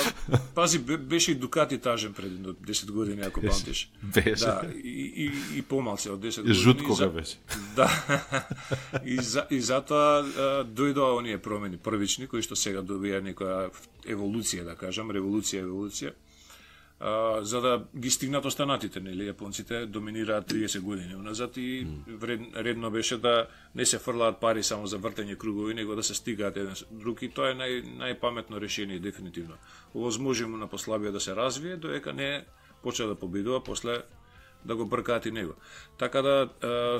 пази, 0.54 0.78
бе- 0.78 0.96
беше 0.99 1.32
и 1.32 1.37
Дукати 1.37 1.78
тажен 1.78 2.12
пред 2.12 2.26
едно 2.26 2.52
10 2.52 2.90
години, 2.90 3.20
ако 3.23 3.40
памтиш. 3.42 3.90
Беше. 4.04 4.37
Да, 4.37 4.62
и, 4.75 4.88
и, 5.16 5.58
и 5.58 5.62
помалце 5.62 6.11
од 6.11 6.20
10 6.20 6.37
години. 6.37 6.54
Жут 6.54 6.80
И 6.80 6.85
кога 6.85 6.94
за- 6.96 7.08
беше. 7.11 7.37
Да. 7.76 7.90
и, 9.04 9.16
за, 9.16 9.46
и 9.50 9.61
затоа 9.61 10.23
дојдоа 10.66 11.16
оние 11.16 11.38
промени 11.38 11.76
првични, 11.78 12.26
кои 12.26 12.42
што 12.42 12.56
сега 12.56 12.82
добија 12.82 13.20
некоја 13.23 13.70
еволуција, 14.06 14.64
да 14.64 14.75
кажам, 14.76 15.11
револуција, 15.11 15.61
еволуција, 15.61 16.12
а, 17.00 17.45
за 17.45 17.61
да 17.61 17.85
ги 17.97 18.11
стигнат 18.11 18.45
останатите, 18.45 19.00
нели, 19.00 19.29
јапонците 19.29 19.87
доминираат 19.87 20.53
30 20.53 20.81
години 20.81 21.17
уназад 21.17 21.57
и 21.57 21.87
вред, 22.09 22.41
редно 22.57 22.91
беше 22.91 23.17
да 23.17 23.47
не 23.75 23.87
се 23.87 23.99
фрлаат 23.99 24.41
пари 24.41 24.62
само 24.62 24.87
за 24.87 24.99
вртење 24.99 25.37
кругови, 25.37 25.75
него 25.75 25.95
да 25.95 26.03
се 26.03 26.15
стигаат 26.15 26.57
еден 26.57 26.75
друг 26.91 27.23
и 27.23 27.29
тоа 27.29 27.53
е 27.53 27.59
нај, 27.59 27.85
најпаметно 28.00 28.61
решение 28.61 28.99
дефинитивно. 28.99 29.61
Овозможи 29.95 30.47
му 30.47 30.57
на 30.57 30.69
послабија 30.69 31.12
да 31.12 31.21
се 31.21 31.37
развие, 31.37 31.76
доека 31.76 32.12
не 32.12 32.45
почне 32.83 33.07
да 33.07 33.15
победува, 33.15 33.65
после 33.65 34.03
да 34.65 34.76
го 34.76 34.87
бркаат 34.87 35.26
и 35.26 35.31
него. 35.31 35.55
Така 35.99 36.23
да 36.23 36.49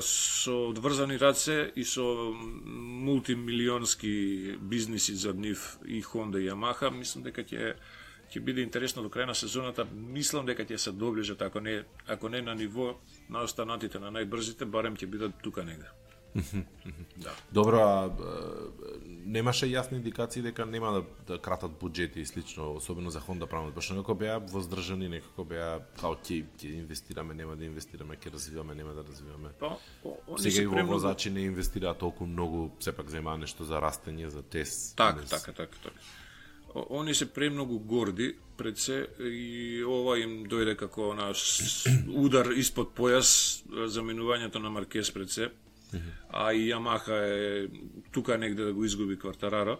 со 0.01 0.69
одврзани 0.69 1.19
раце 1.19 1.71
и 1.75 1.83
со 1.83 2.33
мултимилионски 2.65 4.57
бизниси 4.61 5.15
за 5.15 5.33
нив 5.33 5.77
и 5.85 6.03
Honda 6.03 6.37
и 6.37 6.49
Yamaha, 6.49 6.91
мислам 6.91 7.23
дека 7.23 7.43
ќе 7.43 7.75
ќе 8.27 8.39
биде 8.41 8.61
интересно 8.61 9.01
до 9.01 9.09
крај 9.09 9.25
на 9.25 9.35
сезоната. 9.35 9.85
Мислам 9.87 10.45
дека 10.45 10.63
ќе 10.63 10.77
се 10.77 10.91
доближат 10.91 11.41
ако 11.41 11.59
не 11.59 11.83
ако 12.07 12.29
не 12.29 12.41
на 12.41 12.55
ниво 12.55 12.95
на 13.29 13.41
останатите 13.41 13.99
на 13.99 14.11
најбрзите, 14.11 14.65
барем 14.65 14.95
ќе 14.95 15.05
бидат 15.07 15.41
тука 15.43 15.63
негде. 15.63 15.87
да. 17.17 17.31
Добро, 17.51 17.79
а, 17.79 18.11
немаше 19.25 19.65
јасни 19.65 19.93
индикации 19.93 20.41
дека 20.41 20.65
нема 20.65 20.91
да, 20.91 21.01
да 21.27 21.37
кратат 21.39 21.71
буџети 21.71 22.17
и 22.17 22.25
слично, 22.25 22.73
особено 22.73 23.09
за 23.09 23.19
Honda 23.19 23.47
прават, 23.47 23.73
пошто 23.73 23.93
некако 23.93 24.15
беа 24.15 24.37
воздржани, 24.39 25.09
некако 25.09 25.43
беа 25.43 25.69
као 25.99 26.13
ќе 26.15 26.45
ќе 26.53 26.73
инвестираме, 26.75 27.33
нема 27.33 27.55
да 27.55 27.65
инвестираме, 27.65 28.17
ќе 28.17 28.33
развиваме, 28.33 28.75
нема 28.75 28.93
да 28.93 29.03
развиваме. 29.03 29.49
Па, 29.59 29.77
о- 30.03 30.37
Сега 30.37 30.51
се 30.51 30.61
и 30.61 30.67
во 30.67 30.75
премногу- 30.75 30.93
возачи 30.93 31.29
не 31.29 31.41
инвестираат 31.41 31.97
толку 31.97 32.25
многу, 32.25 32.69
сепак 32.79 33.09
земаа 33.09 33.37
нешто 33.37 33.63
за 33.63 33.81
растење, 33.81 34.27
за 34.27 34.41
тест. 34.43 34.95
Така, 34.97 35.21
не- 35.21 35.25
така, 35.25 35.51
така, 35.53 35.77
така. 35.79 35.99
Они 36.89 37.13
се 37.13 37.33
премногу 37.33 37.79
горди 37.79 38.35
пред 38.57 38.77
се 38.77 39.07
и 39.19 39.83
ова 39.83 40.17
им 40.19 40.45
дојде 40.45 40.75
како 40.75 41.13
на 41.13 41.31
удар 42.13 42.51
испод 42.57 42.95
појас 42.97 43.63
заминувањето 43.67 44.59
на 44.59 44.69
Маркес 44.69 45.11
пред 45.11 45.29
се. 45.29 45.49
А 46.29 46.53
и 46.53 46.69
Ямаха 46.69 47.15
е 47.15 47.67
тука 48.11 48.37
негде 48.37 48.63
да 48.63 48.73
го 48.73 48.85
изгуби 48.85 49.19
Квартараро. 49.19 49.77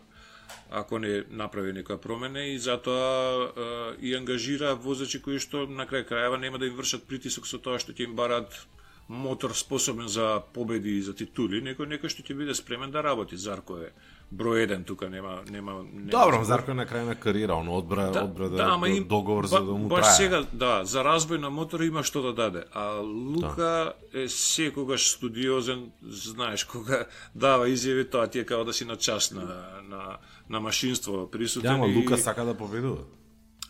ако 0.70 1.00
не 1.00 1.24
направи 1.30 1.72
некоја 1.75 2.00
промена 2.01 2.44
и 2.51 2.58
затоа 2.60 3.96
и 4.01 4.16
ангажира 4.16 4.75
возачи 4.75 5.22
кои 5.24 5.39
што 5.39 5.66
на 5.68 5.88
крај 5.88 6.08
крајава 6.10 6.39
нема 6.39 6.60
да 6.60 6.68
им 6.68 6.75
вршат 6.75 7.08
притисок 7.08 7.48
со 7.48 7.60
тоа 7.60 7.80
што 7.80 7.96
ќе 7.96 8.08
им 8.08 8.16
барат 8.16 8.56
мотор 9.08 9.56
способен 9.56 10.08
за 10.08 10.42
победи 10.54 10.98
и 10.98 11.01
за 11.01 11.13
титули, 11.16 11.62
некој 11.63 11.88
некој 11.88 12.12
што 12.12 12.24
ќе 12.24 12.36
биде 12.36 12.56
спремен 12.56 12.92
да 12.92 13.04
работи. 13.04 13.38
Зарко 13.38 13.80
е 13.80 13.94
број 14.34 14.64
еден 14.64 14.84
тука 14.84 15.10
нема 15.10 15.42
нема, 15.50 15.84
нема 15.94 16.12
Добро, 16.12 16.44
Зарко 16.44 16.74
на 16.74 16.86
крај 16.86 17.06
на 17.06 17.16
кариера, 17.16 17.56
он 17.56 17.70
одбра 17.70 18.12
да, 18.12 18.24
одбра 18.24 18.50
да, 18.50 18.64
ама 18.64 18.90
им, 18.90 19.08
договор 19.08 19.46
за 19.46 19.60
да 19.64 19.72
му 19.72 19.88
баш 19.88 20.02
трае. 20.02 20.14
сега, 20.16 20.44
да, 20.54 20.86
за 20.86 21.04
развој 21.04 21.38
на 21.40 21.50
мотор 21.50 21.80
има 21.80 22.04
што 22.04 22.22
да 22.22 22.34
даде. 22.34 22.64
А 22.74 23.00
Лука 23.00 23.94
да. 24.12 24.20
е 24.22 24.28
секогаш 24.28 25.08
студиозен, 25.12 25.92
знаеш, 26.04 26.64
кога 26.64 27.06
дава 27.36 27.68
изјави, 27.70 28.10
тоа 28.12 28.28
ти 28.28 28.40
е 28.40 28.46
као 28.46 28.66
да 28.66 28.74
си 28.74 28.86
на 28.86 28.96
час 28.96 29.32
на, 29.32 29.44
на, 29.90 30.18
на 30.50 30.60
машинство 30.60 31.30
присутен. 31.32 31.72
Да, 31.72 31.76
ама 31.76 31.88
и- 31.88 31.96
Лука 31.96 32.18
сака 32.18 32.46
да 32.46 32.54
победува. 32.58 33.04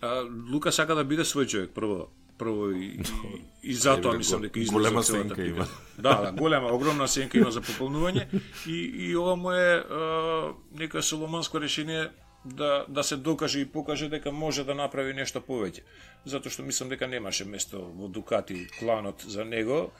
А, 0.01 0.25
Лука 0.53 0.71
сака 0.71 0.95
да 0.95 1.03
биде 1.03 1.21
свој 1.23 1.45
човек 1.47 1.71
прво 1.73 2.07
прво 2.37 2.71
и, 2.71 2.85
и, 3.63 3.71
и 3.71 3.73
затоа 3.73 4.09
Еве, 4.09 4.17
мислам 4.17 4.41
дека 4.41 4.59
излезе 4.59 4.73
голема 4.73 5.03
сенка 5.03 5.45
има. 5.45 5.67
Да, 5.97 6.21
да, 6.21 6.31
голема, 6.37 6.71
огромна 6.73 7.07
сенка 7.07 7.37
има 7.37 7.51
за 7.51 7.61
пополнување 7.61 8.27
и, 8.67 8.77
и 9.09 9.15
ова 9.17 9.35
му 9.35 9.51
е 9.51 9.81
а, 9.81 10.53
некој 10.77 11.01
соломонско 11.01 11.61
решение 11.61 12.09
да, 12.45 12.85
да 12.87 13.03
се 13.03 13.17
докаже 13.17 13.59
и 13.59 13.65
покаже 13.65 14.09
дека 14.09 14.31
може 14.31 14.63
да 14.63 14.75
направи 14.75 15.13
нешто 15.13 15.41
повеќе. 15.41 15.83
Затоа 16.25 16.51
што 16.51 16.63
мислам 16.63 16.89
дека 16.89 17.07
немаше 17.07 17.45
место 17.45 17.81
во 17.81 18.07
Дукати 18.07 18.67
кланот 18.79 19.25
за 19.27 19.45
него. 19.45 19.91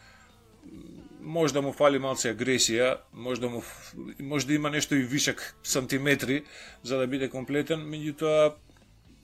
Може 1.22 1.54
да 1.54 1.62
му 1.62 1.74
фали 1.74 2.00
малце 2.00 2.32
агресија, 2.32 2.98
може 3.14 3.42
да 3.42 3.50
му 3.50 3.64
може 4.20 4.48
да 4.48 4.54
има 4.54 4.70
нешто 4.70 4.96
и 4.96 5.04
вишак 5.04 5.56
сантиметри 5.64 6.44
за 6.84 6.98
да 6.98 7.08
биде 7.08 7.30
комплетен, 7.30 7.84
меѓутоа 7.84 8.54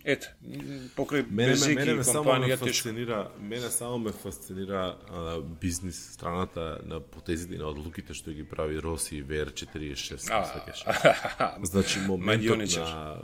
ете, 0.05 0.33
покрај 0.97 1.25
Мене, 1.29 1.47
ме, 1.47 1.53
Безеки 1.53 1.75
мене 1.75 1.93
ме 1.93 2.03
само 2.03 2.23
ме 2.23 2.29
компанија 2.29 2.59
тешко. 2.59 2.67
фасцинира, 2.67 3.31
мене 3.39 3.69
само 3.69 3.97
ме 3.97 4.11
фасцинира 4.11 4.97
а, 5.09 5.41
бизнис 5.41 6.11
страната 6.13 6.79
на 6.85 6.99
потезите 6.99 7.55
и 7.55 7.57
на 7.57 7.67
одлуките 7.71 8.13
што 8.13 8.31
ги 8.31 8.43
прави 8.43 8.79
Роси 8.81 9.17
и 9.17 9.23
VR46, 9.23 10.27
А, 10.31 10.43
сваќаш. 10.43 10.83
Значи 11.71 11.99
моментот 11.99 12.57
на 12.57 13.21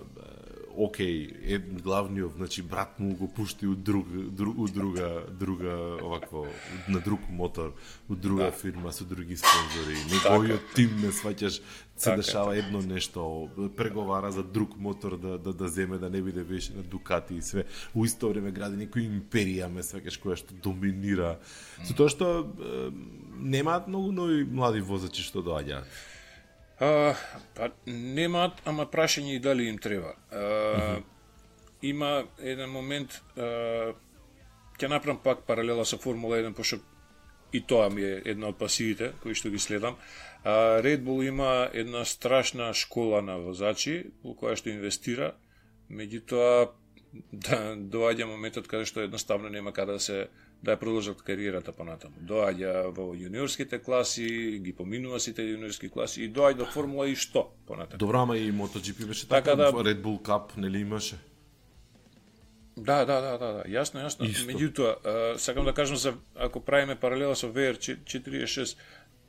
окей, 0.76 1.30
е 1.44 1.58
главниот, 1.58 2.34
значи 2.36 2.62
брат 2.62 3.00
му 3.00 3.16
го 3.16 3.28
пушти 3.28 3.68
од 3.68 3.84
друг, 3.84 4.08
друг 4.08 4.60
од 4.60 4.72
друга 4.72 5.24
друга 5.40 5.76
овакво 6.04 6.48
на 6.88 7.00
друг 7.00 7.20
мотор, 7.30 7.74
од 8.10 8.20
друга 8.20 8.50
да. 8.50 8.52
фирма 8.52 8.92
со 8.92 9.06
други 9.06 9.38
спонзори. 9.38 9.98
Неговиот 10.12 10.74
тим 10.76 10.94
ме 11.02 11.12
сваќаш 11.12 11.62
се 12.00 12.06
Така. 12.06 12.22
дешава 12.22 12.58
едно 12.58 12.82
нешто, 12.82 13.50
преговара 13.78 14.32
за 14.32 14.44
друг 14.44 14.78
мотор 14.78 15.18
да 15.18 15.38
да 15.38 15.54
да 15.54 15.68
земе 15.68 15.98
да 15.98 16.10
не 16.10 16.22
биде 16.22 16.44
веќе 16.44 16.76
на 16.76 16.84
Дукати 16.84 17.36
и 17.36 17.42
све. 17.42 17.66
У 17.94 18.06
исто 18.06 18.30
време 18.30 18.52
гради 18.52 18.80
некоја 18.80 19.10
империја 19.10 19.68
ме 19.68 19.84
сваќаш 19.84 20.20
која 20.22 20.38
што 20.40 20.56
доминира. 20.64 21.40
Со 21.84 21.94
тоа 21.94 22.10
што 22.10 22.48
немаат 23.40 23.88
многу 23.88 24.12
нови 24.12 24.44
млади 24.44 24.82
возачи 24.82 25.24
што 25.24 25.44
доаѓаат. 25.44 25.86
А, 26.80 27.16
па 27.56 27.72
немаат, 27.86 28.62
ама 28.66 28.86
прашање 28.88 29.36
и 29.36 29.40
дали 29.40 29.68
им 29.68 29.78
треба. 29.78 30.16
А, 30.32 31.00
Има 31.82 32.26
еден 32.44 32.70
момент, 32.70 33.22
а, 33.38 33.94
ќе 34.80 34.88
направам 34.92 35.20
пак 35.24 35.46
паралела 35.48 35.86
со 35.86 35.98
Формула 35.98 36.40
1, 36.40 36.54
пошто 36.56 36.80
и 37.54 37.62
тоа 37.62 37.90
ми 37.90 38.04
е 38.04 38.22
една 38.26 38.52
од 38.52 38.60
пасиите 38.60 39.14
кои 39.24 39.36
што 39.36 39.50
ги 39.50 39.60
следам. 39.60 39.96
А, 40.44 40.80
Red 40.84 41.04
Bull 41.04 41.28
има 41.28 41.70
една 41.74 42.06
страшна 42.06 42.74
школа 42.74 43.22
на 43.22 43.40
возачи 43.40 44.12
во 44.24 44.36
која 44.36 44.56
што 44.60 44.70
инвестира, 44.70 45.34
меѓутоа 45.90 46.70
да 47.32 47.60
доаѓа 47.76 48.28
моментот 48.30 48.68
каде 48.68 48.86
што 48.86 49.02
едноставно 49.02 49.50
нема 49.50 49.74
каде 49.74 49.98
да 49.98 50.00
се 50.00 50.28
да 50.62 50.76
ја 50.76 50.80
продолжат 50.80 51.22
кариерата 51.24 51.72
понатаму. 51.72 52.16
Доаѓа 52.20 52.90
во 52.96 53.14
јуниорските 53.16 53.80
класи, 53.84 54.60
ги 54.60 54.74
поминува 54.76 55.20
сите 55.20 55.46
јуниорски 55.48 55.90
класи 55.90 56.24
и 56.26 56.30
доаѓа 56.30 56.58
до 56.64 56.66
Формула 56.66 57.08
и 57.08 57.16
што 57.16 57.48
понатаму. 57.68 58.00
Добро, 58.00 58.22
ама 58.28 58.38
и 58.38 58.52
MotoGP 58.52 59.06
беше 59.08 59.28
Така 59.28 59.56
така, 59.56 59.72
да- 59.72 59.72
Red 59.72 60.02
Bull 60.02 60.22
Cup 60.22 60.58
нели 60.58 60.80
имаше? 60.80 61.20
Да, 62.78 63.06
да, 63.06 63.22
да, 63.22 63.38
да, 63.38 63.54
да, 63.54 63.64
јасно, 63.68 64.04
јасно. 64.06 64.28
Исто. 64.30 64.52
Меѓутоа, 64.52 65.38
сакам 65.38 65.66
да 65.66 65.74
кажам 65.74 65.98
за 65.98 66.14
ако 66.36 66.60
правиме 66.60 66.96
паралела 66.96 67.36
со 67.36 67.48
VR46, 67.48 68.78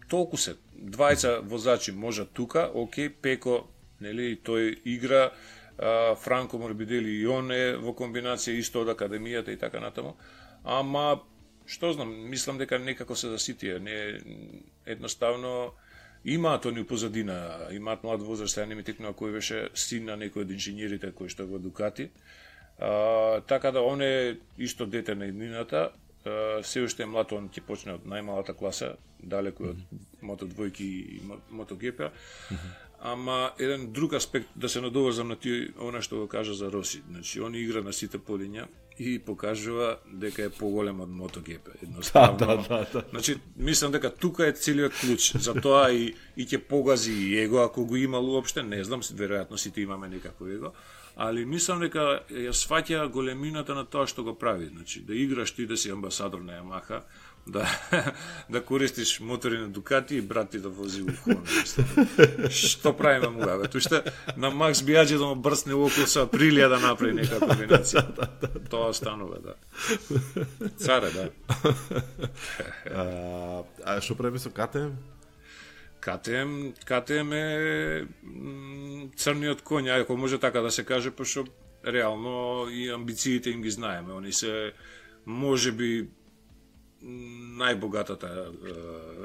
толку 0.08 0.36
се 0.36 0.56
двајца 0.74 1.40
возачи 1.42 1.92
можат 1.92 2.30
тука, 2.32 2.70
окей, 2.74 3.08
Пеко, 3.08 3.66
нели, 4.00 4.38
тој 4.44 4.78
игра, 4.84 5.32
а, 5.78 6.14
Франко 6.14 6.58
Морбидели 6.58 7.10
и 7.20 7.26
он 7.26 7.50
е 7.50 7.76
во 7.76 7.94
комбинација 7.94 8.58
исто 8.58 8.82
од 8.82 8.94
академијата 8.94 9.48
и 9.48 9.58
така 9.58 9.80
натаму. 9.80 10.16
Ама 10.64 11.20
што 11.70 11.92
знам, 11.92 12.10
мислам 12.30 12.58
дека 12.58 12.78
некако 12.78 13.14
се 13.16 13.30
заситија, 13.30 13.78
не 13.78 13.96
едноставно 14.86 15.72
имаат 16.24 16.66
они 16.66 16.84
позадина, 16.84 17.68
имаат 17.72 18.02
млад 18.04 18.22
возраст, 18.22 18.54
сега 18.54 18.66
не 18.66 18.74
ми 18.74 18.82
текнува 18.84 19.14
кој 19.14 19.32
беше 19.38 19.68
син 19.74 20.10
на 20.10 20.18
некој 20.18 20.44
од 20.44 20.50
инженерите 20.50 21.12
кој 21.16 21.30
што 21.30 21.46
во 21.46 21.58
Дукати. 21.58 22.10
А, 22.78 23.40
така 23.46 23.70
да 23.70 23.82
он 23.82 24.02
е 24.02 24.36
исто 24.58 24.86
дете 24.86 25.14
на 25.14 25.26
еднината, 25.26 25.92
а, 26.26 26.62
се 26.62 26.82
уште 26.82 27.02
е 27.02 27.06
млад, 27.06 27.32
он 27.32 27.48
ќе 27.48 27.62
почне 27.62 27.94
од 27.94 28.04
најмалата 28.04 28.56
класа, 28.56 28.96
далеку 29.22 29.70
од 29.70 29.76
Мото 30.22 30.46
двојки 30.48 30.84
и 30.84 31.20
Мо- 31.24 31.40
Мото 31.50 31.76
ГП. 31.76 32.10
Ама 33.00 33.52
еден 33.58 33.92
друг 33.92 34.12
аспект 34.12 34.48
да 34.56 34.68
се 34.68 34.80
надоврзам 34.80 35.28
на 35.28 35.36
ти 35.36 35.72
она 35.78 36.02
што 36.02 36.18
го 36.20 36.28
кажа 36.28 36.54
за 36.54 36.72
Роси. 36.72 37.02
Значи 37.08 37.40
он 37.40 37.54
игра 37.54 37.80
на 37.80 37.92
сите 37.92 38.18
полиња 38.18 38.66
и 39.00 39.18
покажува 39.18 39.94
дека 40.04 40.44
е 40.44 40.50
поголем 40.52 41.00
од 41.00 41.08
MotoGP. 41.08 41.70
Едноставно. 41.82 42.38
Да, 42.38 42.56
да, 42.56 42.86
да. 42.92 43.04
Значи, 43.10 43.38
мислам 43.56 43.92
дека 43.92 44.10
тука 44.12 44.46
е 44.46 44.52
целиот 44.52 44.92
клуч. 45.00 45.30
Затоа 45.40 45.88
и, 45.88 46.10
и 46.36 46.44
ќе 46.44 46.60
погази 46.68 47.12
и 47.12 47.38
его, 47.40 47.62
ако 47.64 47.86
го 47.88 47.96
имал 47.96 48.28
уопште, 48.34 48.62
не 48.62 48.82
знам, 48.84 49.00
веројатно 49.00 49.56
сите 49.56 49.80
имаме 49.80 50.08
некако 50.12 50.46
его, 50.52 50.74
али 51.20 51.44
мислам 51.44 51.82
дека 51.84 52.22
ја 52.32 52.52
сваќа 52.56 53.04
големината 53.12 53.74
на 53.76 53.84
тоа 53.84 54.06
што 54.08 54.24
го 54.24 54.34
прави. 54.38 54.70
Значи, 54.72 55.02
да 55.04 55.14
играш 55.14 55.52
ти 55.52 55.66
да 55.66 55.76
си 55.76 55.90
амбасадор 55.92 56.40
на 56.40 56.56
Ямаха, 56.56 57.02
да, 57.46 57.66
да 58.50 58.62
користиш 58.64 59.20
мотори 59.20 59.58
на 59.58 59.68
Дукати 59.68 60.16
и 60.16 60.20
брат 60.20 60.50
ти 60.50 60.58
да 60.58 60.68
вози 60.68 61.02
у. 61.02 61.12
Што 62.50 62.96
правиме 62.96 63.28
му 63.28 63.44
бе? 63.44 63.68
Туште 63.68 64.02
на 64.36 64.50
Макс 64.50 64.82
Биаджи 64.82 65.18
да 65.18 65.26
му 65.26 65.36
брсне 65.36 65.76
околу 65.76 66.08
со 66.08 66.24
Априлија 66.24 66.72
да 66.72 66.80
направи 66.80 67.20
некоја 67.20 67.44
комбинација. 67.44 68.04
Тоа 68.72 68.94
станува, 68.96 69.44
да. 69.44 69.54
Царе, 70.80 71.12
да. 71.12 71.28
А, 72.96 73.04
а 73.84 74.00
што 74.00 74.16
прави 74.16 74.40
со 74.40 74.48
КТМ? 74.48 74.96
КТМ, 76.00 76.72
КТМ 76.84 77.32
е 77.32 77.46
црниот 79.16 79.62
коњ, 79.62 80.00
ако 80.00 80.16
може 80.16 80.38
така 80.38 80.60
да 80.60 80.70
се 80.70 80.84
каже, 80.84 81.10
пошто 81.10 81.44
реално 81.86 82.66
и 82.70 82.88
амбициите 82.88 83.50
им 83.50 83.62
ги 83.62 83.70
знаеме. 83.70 84.12
Они 84.12 84.32
се 84.32 84.72
може 85.26 85.72
би 85.72 86.08
најбогатата 87.00 88.28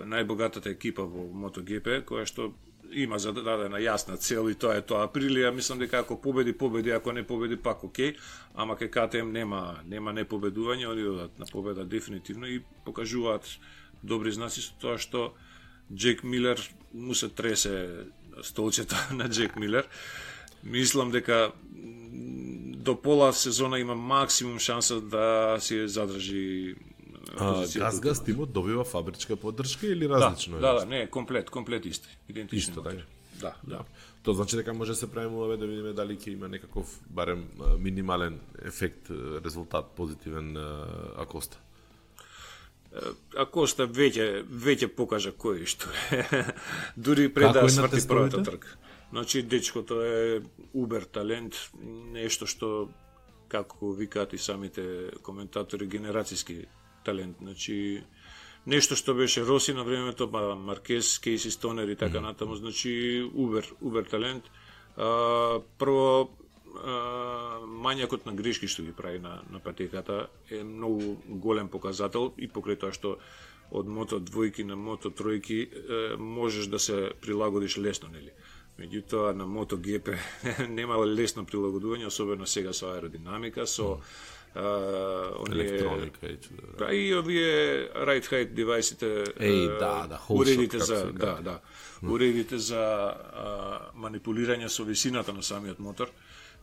најбогатата 0.07 0.71
екипа 0.71 1.03
во 1.03 1.25
MotoGP 1.27 2.05
која 2.07 2.23
што 2.25 2.53
има 2.95 3.17
зададена 3.19 3.81
јасна 3.81 4.15
цел 4.21 4.47
и 4.49 4.55
тоа 4.55 4.77
е 4.79 4.85
тоа 4.87 5.03
Априлија 5.07 5.51
мислам 5.51 5.81
дека 5.81 5.99
ако 5.99 6.15
победи 6.21 6.53
победи 6.53 6.91
ако 6.95 7.11
не 7.11 7.25
победи 7.27 7.57
пак 7.57 7.83
окей 7.83 8.15
ама 8.53 8.77
кај 8.79 8.91
КТМ 8.93 9.31
нема 9.31 9.81
нема 9.85 10.13
непобедување 10.13 10.87
они 10.91 11.03
одат 11.03 11.39
на 11.39 11.45
победа 11.51 11.85
дефинитивно 11.85 12.47
и 12.47 12.61
покажуваат 12.85 13.43
добри 14.03 14.31
знаци 14.31 14.61
со 14.61 14.71
тоа 14.79 14.97
што 14.97 15.33
Джек 15.93 16.23
Милер 16.23 16.73
му 16.93 17.15
се 17.15 17.29
тресе 17.29 17.89
столчето 18.41 18.95
на 19.11 19.29
Джек 19.29 19.55
Милер 19.55 19.87
мислам 20.63 21.11
дека 21.11 21.51
до 22.77 23.01
пола 23.01 23.33
сезона 23.33 23.79
има 23.79 23.95
максимум 23.95 24.59
шанса 24.59 25.01
да 25.01 25.57
си 25.59 25.87
задржи 25.87 26.75
А, 27.37 27.53
позицијата 27.53 27.79
газ 27.79 27.97
у 27.97 28.01
газ 28.01 28.23
тимот. 28.23 28.51
добива 28.51 28.83
фабричка 28.83 29.35
поддршка 29.35 29.87
или 29.87 30.07
Да, 30.07 30.13
различно 30.13 30.57
е? 30.57 30.59
да, 30.59 30.73
да, 30.73 30.85
не, 30.85 31.09
комплет, 31.09 31.49
комплет 31.49 31.85
исти, 31.85 32.17
идентични 32.29 32.57
Исто, 32.71 32.81
така. 32.83 33.01
Да, 33.39 33.53
да. 33.63 33.79
Тоа 34.23 34.33
значи 34.33 34.55
дека 34.55 34.73
може 34.73 34.91
да 34.91 34.95
се 34.95 35.11
премуваме 35.11 35.57
да 35.57 35.67
видиме 35.67 35.93
дали 35.93 36.17
ќе 36.17 36.27
има 36.29 36.47
некаков 36.47 36.99
барем 37.09 37.45
минимален 37.79 38.39
ефект, 38.63 39.09
резултат 39.45 39.85
позитивен 39.95 40.57
а, 40.57 40.87
Акоста. 41.17 41.59
Ако 43.37 43.65
оста 43.67 43.87
веќе 43.87 44.43
веќе 44.47 44.87
покажа 44.95 45.33
кој 45.35 45.63
е 45.63 45.69
што 45.69 45.91
е. 46.11 46.43
Дури 47.07 47.27
пред 47.33 47.53
да 47.53 47.67
сврти 47.69 48.01
првата 48.07 48.43
трка. 48.43 48.77
Значи 49.11 49.41
дечкото 49.43 50.01
е 50.01 50.41
убер 50.73 51.05
талент, 51.11 51.55
нешто 52.13 52.47
што 52.47 52.89
како 53.47 53.91
викаат 53.93 54.33
и 54.33 54.39
самите 54.41 55.11
коментатори 55.23 55.87
генерацијски 55.87 56.65
талент. 57.05 57.37
Значи 57.41 58.03
нешто 58.65 58.95
што 58.95 59.13
беше 59.13 59.45
Роси 59.45 59.73
на 59.73 59.83
времето, 59.83 60.29
па 60.31 60.55
Маркес, 60.55 61.19
Кейси 61.19 61.51
Стонер 61.51 61.87
и 61.87 61.95
така 61.95 62.21
натаму, 62.21 62.55
значи 62.55 63.29
убер, 63.33 63.73
убер 63.81 64.03
талент. 64.09 64.43
А, 64.97 65.59
прво, 65.77 66.21
а, 66.21 66.44
мањакот 67.85 68.25
на 68.25 68.33
грешки 68.33 68.67
што 68.67 68.83
ги 68.83 68.93
прави 68.93 69.19
на, 69.19 69.41
на 69.51 69.59
патеката 69.59 70.27
е 70.49 70.63
многу 70.63 71.15
голем 71.27 71.69
показател 71.69 72.33
и 72.37 72.47
покрај 72.47 72.79
тоа 72.79 72.93
што 72.95 73.17
од 73.71 73.87
мото 73.87 74.19
двојки 74.19 74.63
на 74.63 74.75
мото 74.75 75.09
тројки 75.09 75.59
е, 75.65 76.17
можеш 76.17 76.67
да 76.67 76.79
се 76.79 77.11
прилагодиш 77.21 77.77
лесно, 77.77 78.09
нели? 78.13 78.31
Меѓутоа 78.79 79.33
на 79.33 79.47
мото 79.47 79.77
ГП 79.77 80.17
нема 80.77 80.97
лесно 81.05 81.45
прилагодување, 81.45 82.07
особено 82.07 82.45
сега 82.45 82.73
со 82.73 82.91
аеродинамика, 82.93 83.65
со 83.65 83.95
а, 84.55 85.31
оние 85.39 85.63
Електроника 85.63 86.27
и 86.27 86.37
чуда. 86.37 86.61
Па 86.77 86.91
и 86.93 87.13
овие 87.15 87.89
right 88.07 88.27
height 88.27 88.53
девајсите 88.55 89.11
Еј, 89.39 89.75
е, 89.75 89.79
да, 89.79 90.07
да, 90.07 90.21
уредите 90.29 90.79
за 90.79 90.95
се 90.95 91.11
да, 91.11 91.39
да, 91.41 91.59
уредите 92.03 92.59
за 92.59 92.83
а, 92.83 93.91
манипулирање 93.95 94.67
со 94.67 94.83
висината 94.83 95.33
на 95.33 95.43
самиот 95.43 95.79
мотор. 95.79 96.11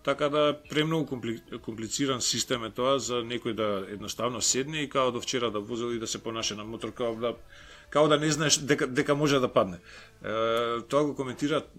Така 0.05 0.29
да 0.29 0.59
премногу 0.71 1.07
компли, 1.07 1.43
комплициран 1.63 2.21
систем 2.21 2.65
е 2.65 2.71
тоа 2.71 2.99
за 2.99 3.23
некој 3.23 3.55
да 3.55 3.87
едноставно 3.89 4.41
седне 4.43 4.83
и 4.83 4.89
као 4.89 5.13
до 5.13 5.21
вчера 5.21 5.51
да 5.51 5.61
возел 5.61 5.93
и 5.95 5.99
да 5.99 6.07
се 6.07 6.23
понаше 6.23 6.55
на 6.55 6.65
мотор 6.65 6.93
као 6.93 7.15
да 7.17 7.35
као 7.91 8.09
да 8.09 8.19
не 8.19 8.31
знаеш 8.31 8.59
дека 8.59 8.87
дека 8.87 9.15
може 9.15 9.39
да 9.39 9.49
падне. 9.49 9.79
Е, 10.25 10.81
тоа 10.89 11.05
го 11.05 11.15
коментираат 11.15 11.71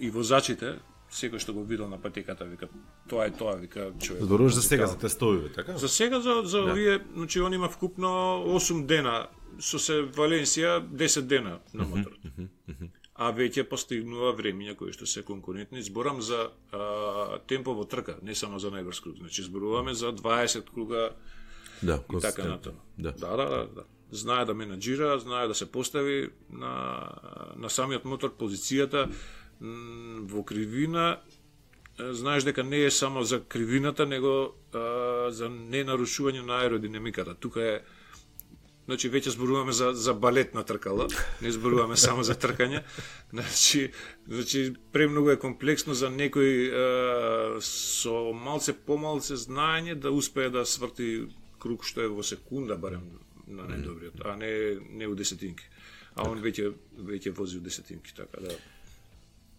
и 0.00 0.10
возачите, 0.10 0.78
секој 1.10 1.38
што 1.38 1.52
го 1.52 1.64
видел 1.64 1.88
на 1.88 1.98
патеката, 2.00 2.44
вика, 2.44 2.68
тоа 3.08 3.26
е 3.26 3.30
тоа, 3.30 3.56
вика, 3.56 3.92
човек. 4.00 4.22
Зборуваш 4.22 4.54
за 4.54 4.62
сега 4.62 4.86
за 4.86 4.98
тестовиве, 4.98 5.52
така? 5.52 5.76
За 5.76 5.88
сега 5.88 6.20
за 6.20 6.42
за 6.44 6.62
Да. 6.62 6.72
овие, 6.72 7.00
значи 7.14 7.40
он 7.40 7.52
има 7.52 7.68
вкупно 7.68 8.08
8 8.46 8.86
дена 8.86 9.28
со 9.60 9.78
се 9.78 10.02
Валенсија 10.02 10.80
10 10.82 11.20
дена 11.20 11.58
на 11.74 11.84
моторот. 11.84 12.18
А 13.14 13.30
веќе 13.30 13.62
постигнува 13.70 14.32
времења 14.34 14.74
кои 14.74 14.92
што 14.92 15.06
се 15.06 15.22
конкурентни. 15.22 15.82
Зборам 15.82 16.18
за 16.22 16.48
а, 16.72 17.38
темпо 17.46 17.74
во 17.74 17.84
трка, 17.86 18.18
не 18.22 18.34
само 18.34 18.58
за 18.58 18.72
најбрз 18.74 19.02
круг. 19.02 19.16
Значи 19.22 19.42
зборуваме 19.42 19.94
за 19.94 20.12
20 20.12 20.70
круга 20.74 21.10
Да, 21.82 22.02
и 22.16 22.20
така 22.20 22.44
натаму. 22.44 22.80
Да. 22.98 23.12
да, 23.12 23.36
да, 23.36 23.48
да, 23.48 23.66
да. 23.66 23.84
Знае 24.10 24.44
да 24.44 24.54
менаџира, 24.54 25.18
знае 25.18 25.48
да 25.48 25.54
се 25.54 25.66
постави 25.66 26.30
на, 26.50 26.74
на 27.56 27.70
самиот 27.70 28.04
мотор 28.04 28.34
позицијата 28.38 29.08
во 29.60 30.44
кривина. 30.44 31.20
Знаеш 31.98 32.44
дека 32.44 32.64
не 32.64 32.84
е 32.84 32.90
само 32.90 33.22
за 33.22 33.40
кривината, 33.42 34.06
него 34.06 34.54
а, 34.74 35.30
за 35.30 35.48
ненарушување 35.50 36.42
на 36.42 36.62
аеродинамиката. 36.62 37.34
Тука 37.34 37.62
е 37.62 37.82
Значи 38.84 39.08
веќе 39.08 39.32
зборуваме 39.32 39.72
за 39.72 39.92
за 39.96 40.12
балет 40.14 40.54
на 40.54 40.62
тркала, 40.64 41.06
не 41.40 41.52
зборуваме 41.52 41.96
само 41.96 42.22
за 42.22 42.34
тркање. 42.34 42.82
Значи, 43.32 43.92
значи 44.28 44.74
премногу 44.92 45.30
е 45.30 45.40
комплексно 45.40 45.94
за 45.94 46.10
некој 46.12 46.50
е, 46.68 47.60
со 47.64 48.32
малце 48.36 48.74
помалце 48.76 49.40
знаење 49.40 49.94
да 49.94 50.12
успее 50.12 50.50
да 50.52 50.66
сврти 50.68 51.28
круг 51.58 51.84
што 51.88 52.04
е 52.04 52.12
во 52.12 52.22
секунда 52.22 52.76
барем 52.76 53.08
на 53.48 53.64
најдобриот, 53.72 54.20
а 54.24 54.36
не 54.36 54.52
не 54.90 55.08
у 55.08 55.14
десетинки. 55.16 55.64
А 56.14 56.28
он 56.28 56.44
веќе 56.44 56.72
веќе 56.94 57.32
вози 57.34 57.58
у 57.58 57.64
десетинки, 57.64 58.12
така 58.14 58.40
да. 58.40 58.52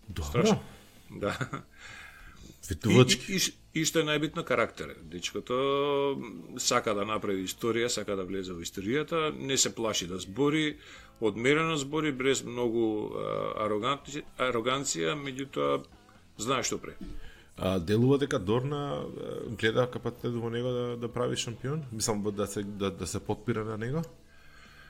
Добро. 0.07 0.29
Страшно. 0.29 0.61
Да. 1.09 1.33
И, 2.65 2.67
Светувачки. 2.67 3.33
и, 3.33 3.35
и, 3.35 3.81
и 3.81 3.85
што 3.85 4.01
е 4.01 4.07
најбитно 4.07 4.43
карактер. 4.43 4.95
Дечкото 5.03 5.55
сака 6.57 6.95
да 6.97 7.05
направи 7.05 7.45
историја, 7.45 7.91
сака 7.93 8.15
да 8.17 8.25
влезе 8.25 8.55
во 8.57 8.65
историјата, 8.65 9.29
не 9.37 9.57
се 9.57 9.69
плаши 9.75 10.07
да 10.07 10.17
збори, 10.19 10.77
одмерено 11.21 11.77
збори, 11.77 12.11
без 12.11 12.43
многу 12.43 13.13
ароганци, 13.61 14.25
ароганција, 14.41 15.13
меѓутоа 15.13 15.83
знае 16.41 16.65
што 16.65 16.81
прави. 16.81 16.97
А, 17.57 17.77
делува 17.79 18.17
дека 18.17 18.39
Дорна 18.39 19.05
гледа 19.59 19.85
капацитет 19.87 20.33
во 20.33 20.49
него 20.49 20.71
да, 20.73 20.97
да 20.97 21.07
прави 21.07 21.37
шампион? 21.37 21.85
Мислам 21.91 22.23
да 22.35 22.47
се 22.47 22.63
да, 22.63 22.91
да 22.91 23.07
се 23.07 23.19
подпира 23.19 23.63
на 23.63 23.77
него? 23.77 24.01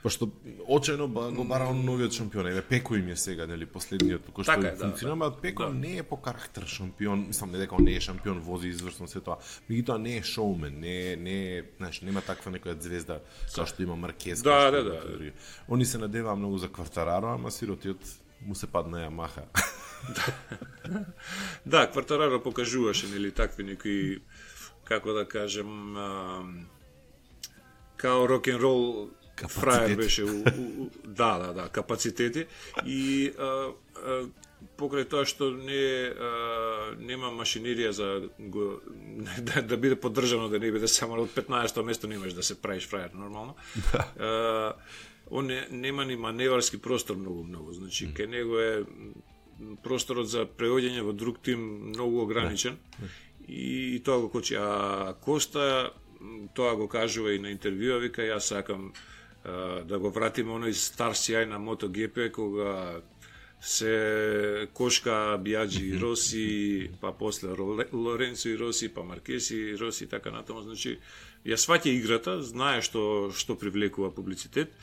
Пошто 0.06 0.30
очено 0.68 1.08
ба, 1.08 1.32
го 1.32 1.44
бара 1.44 1.64
он 1.66 1.84
новиот 1.84 2.12
шампион. 2.12 2.46
Еве 2.46 2.62
Пеко 2.62 2.94
им 2.94 3.08
е 3.08 3.16
сега, 3.16 3.42
нели, 3.46 3.66
последниот 3.66 4.28
кој 4.30 4.46
што 4.46 4.54
Така 4.54 4.68
е, 4.68 4.76
да, 4.78 4.84
функционира, 4.84 5.30
да, 5.30 5.40
Пеко 5.42 5.64
да. 5.66 5.74
не 5.74 5.96
е 5.98 6.02
по 6.06 6.16
карактер 6.16 6.62
шампион. 6.62 7.24
Мислам 7.26 7.50
не 7.50 7.58
дека 7.58 7.74
он 7.74 7.82
не 7.84 7.96
е 7.98 8.00
шампион, 8.00 8.38
вози 8.38 8.68
изврсно 8.68 9.08
се 9.10 9.18
тоа. 9.18 9.42
Меѓутоа 9.66 9.98
не 9.98 10.16
е 10.16 10.22
шоумен, 10.22 10.78
не 10.78 10.94
е, 11.10 11.16
не 11.16 11.34
е, 11.58 11.64
знаеш, 11.82 11.98
нема 12.06 12.22
таква 12.22 12.54
некоја 12.54 12.78
звезда 12.78 13.18
како 13.50 13.66
што 13.66 13.82
има 13.82 13.96
Маркез. 13.98 14.46
Да, 14.46 14.70
да, 14.70 14.84
да. 14.86 15.02
други. 15.10 15.32
Они 15.66 15.82
се 15.82 15.98
надеваа 15.98 16.38
многу 16.38 16.62
за 16.62 16.70
Квартараро, 16.70 17.34
ама 17.34 17.50
сиротиот 17.50 17.98
му 18.46 18.54
се 18.54 18.70
падна 18.70 19.02
Ямаха. 19.02 19.42
Да, 21.66 21.90
Квартараро 21.90 22.42
покажуваше, 22.42 23.10
нели, 23.10 23.34
такви 23.34 23.64
некои, 23.64 24.22
како 24.84 25.18
да 25.18 25.26
кажем, 25.26 25.96
а, 25.98 26.46
као 27.96 28.28
рок-н-рол 28.28 29.10
фраер 29.48 29.96
беше 29.96 30.24
у, 30.24 30.40
у, 30.40 30.90
да, 31.04 31.38
да, 31.38 31.52
да, 31.52 31.68
капацитети 31.68 32.46
и 32.86 33.32
а, 33.38 33.72
а, 33.96 34.24
покрај 34.80 35.04
тоа 35.08 35.26
што 35.28 35.50
не 35.52 36.08
а, 36.08 36.30
нема 36.96 37.30
машинерија 37.36 37.90
за 37.96 38.08
го, 38.38 38.80
да, 39.48 39.62
да 39.62 39.76
биде 39.76 39.96
поддржано 39.96 40.48
да 40.48 40.58
не 40.58 40.72
биде 40.72 40.88
само 40.88 41.20
од 41.22 41.34
15 41.36 41.82
место 41.82 42.08
немаш 42.08 42.32
да 42.32 42.42
се 42.42 42.60
правиш 42.60 42.88
фраер 42.88 43.10
нормално. 43.14 43.56
А, 44.18 44.74
он 45.30 45.46
не, 45.46 45.66
нема 45.70 46.04
ни 46.04 46.16
маневарски 46.16 46.78
простор 46.78 47.16
многу 47.16 47.44
многу. 47.44 47.72
Значи 47.72 48.08
кај 48.14 48.26
него 48.26 48.58
е 48.60 48.84
просторот 49.82 50.28
за 50.30 50.46
преоѓање 50.46 51.02
во 51.02 51.12
друг 51.12 51.40
тим 51.42 51.92
многу 51.92 52.22
ограничен 52.22 52.76
и, 53.48 53.96
и 53.96 54.00
тоа 54.04 54.20
го 54.20 54.30
кочи. 54.30 54.54
А 54.54 55.14
Коста 55.20 55.92
тоа 56.54 56.76
го 56.76 56.88
кажува 56.88 57.34
и 57.34 57.38
на 57.38 57.52
интервјуа, 57.52 58.00
вика 58.00 58.22
јас 58.22 58.52
сакам 58.52 58.92
да 59.86 59.98
го 59.98 60.10
вратиме 60.10 60.56
оној 60.56 60.74
стар 60.74 61.14
сјај 61.14 61.46
на 61.46 61.60
MotoGP 61.62 62.30
кога 62.34 63.02
се 63.60 64.68
Кошка, 64.74 65.38
Бијаджи 65.42 65.82
и 65.90 65.98
Роси, 65.98 66.90
па 67.00 67.12
после 67.12 67.48
Лоренцо 67.92 68.48
и 68.48 68.56
Роси, 68.58 68.88
па 68.88 69.02
Маркеси 69.02 69.56
и 69.56 69.76
Роси 69.76 70.04
и 70.04 70.08
така 70.08 70.30
натаму. 70.30 70.62
Значи, 70.62 70.98
ја 71.46 71.56
сваќа 71.56 71.94
играта, 71.94 72.42
знае 72.42 72.82
што 72.82 73.30
што 73.34 73.56
привлекува 73.56 74.10
публицитет, 74.10 74.74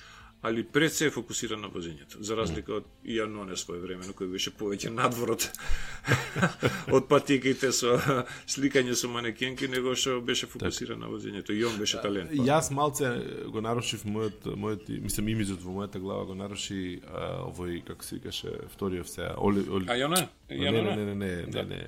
али 0.44 0.64
пред 0.64 0.94
се 0.94 1.06
е 1.08 1.12
фокусиран 1.12 1.62
на 1.62 1.70
возењето, 1.72 2.20
за 2.20 2.36
разлика 2.36 2.76
од 2.82 2.88
Јаноне 3.08 3.56
свој 3.56 3.80
време, 3.80 4.10
кој 4.12 4.32
беше 4.34 4.52
повеќе 4.52 4.92
надворот 4.92 5.46
од 6.96 7.08
патиките 7.08 7.72
со 7.72 7.96
сликање 8.48 8.96
со 9.00 9.08
манекенки, 9.08 9.70
него 9.72 9.96
што 9.96 10.20
беше 10.22 10.50
фокусиран 10.52 11.00
на 11.00 11.08
возењето. 11.08 11.56
И 11.56 11.64
он 11.66 11.78
беше 11.80 12.02
талент. 12.04 12.34
па. 12.36 12.44
Јас 12.44 12.72
малце 12.76 13.14
го 13.48 13.64
нарушив 13.64 14.04
мојот 14.04 14.50
мојот 14.60 14.92
мислам 15.00 15.32
имиджот 15.32 15.64
во 15.64 15.78
мојата 15.80 16.04
глава 16.04 16.26
го 16.26 16.36
наруши 16.36 17.00
а, 17.08 17.48
овој 17.48 17.80
како 17.88 18.04
се 18.04 18.20
викаше 18.20 18.52
вториот 18.76 19.08
се 19.08 19.32
Оли 19.38 19.64
Оли 19.70 19.88
А 19.88 19.96
Јоне? 19.96 20.28
Не, 20.50 20.72
не, 20.72 20.82
не, 20.82 20.96
не, 20.96 21.16
не, 21.16 21.32
не, 21.48 21.64
не, 21.64 21.82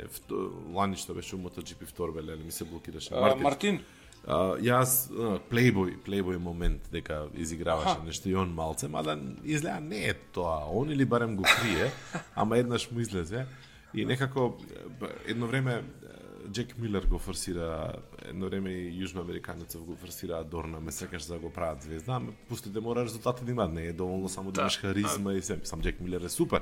Лани 0.73 0.95
што 0.95 1.13
беше 1.13 1.35
у 1.35 1.39
MotoGP 1.39 1.85
вторбе, 1.91 2.21
леле, 2.21 2.43
ми 2.43 2.51
се 2.51 2.63
блокираше. 2.63 3.13
Мартин. 3.41 3.83
А, 4.25 4.55
јас 4.57 5.05
плейбој, 5.51 5.99
плейбој 6.05 6.39
момент 6.41 6.87
дека 6.91 7.27
изиграваше 7.37 7.99
Аха. 7.99 8.03
нешто 8.05 8.29
и 8.29 8.35
он 8.35 8.53
малце, 8.53 8.87
мада 8.87 9.17
изгледа 9.43 9.79
не 9.79 10.07
е 10.09 10.13
тоа, 10.33 10.65
он 10.65 10.91
или 10.91 11.05
барем 11.05 11.35
го 11.35 11.43
крие, 11.43 11.91
ама 12.35 12.57
еднаш 12.57 12.89
му 12.91 12.99
излезе 12.99 13.45
и 13.93 14.05
некако 14.05 14.57
едно 15.27 15.47
време 15.47 15.83
Джек 16.51 16.77
Милер 16.77 17.05
го 17.05 17.19
форсира, 17.19 17.93
едно 18.25 18.45
време 18.45 18.69
и 18.69 19.03
јужноамериканецов 19.05 19.83
го 19.85 19.95
форсира 19.95 20.43
Дорна, 20.43 20.79
ме 20.79 20.91
сакаш 20.91 21.23
да 21.25 21.37
го 21.37 21.49
прават 21.49 21.81
звезда, 21.83 22.13
ама 22.13 22.31
пустите 22.49 22.79
мора 22.79 23.03
резултати 23.03 23.45
да 23.45 23.51
имаат, 23.51 23.73
не 23.73 23.85
е 23.85 23.93
доволно 23.93 24.29
само 24.29 24.51
да 24.51 24.55
Да, 24.55 24.61
имаш 24.61 24.79
харизма 24.79 25.33
и 25.33 25.41
се, 25.41 25.59
сам 25.63 25.81
Джек 25.81 25.99
Милер 25.99 26.21
е 26.21 26.29
супер. 26.29 26.61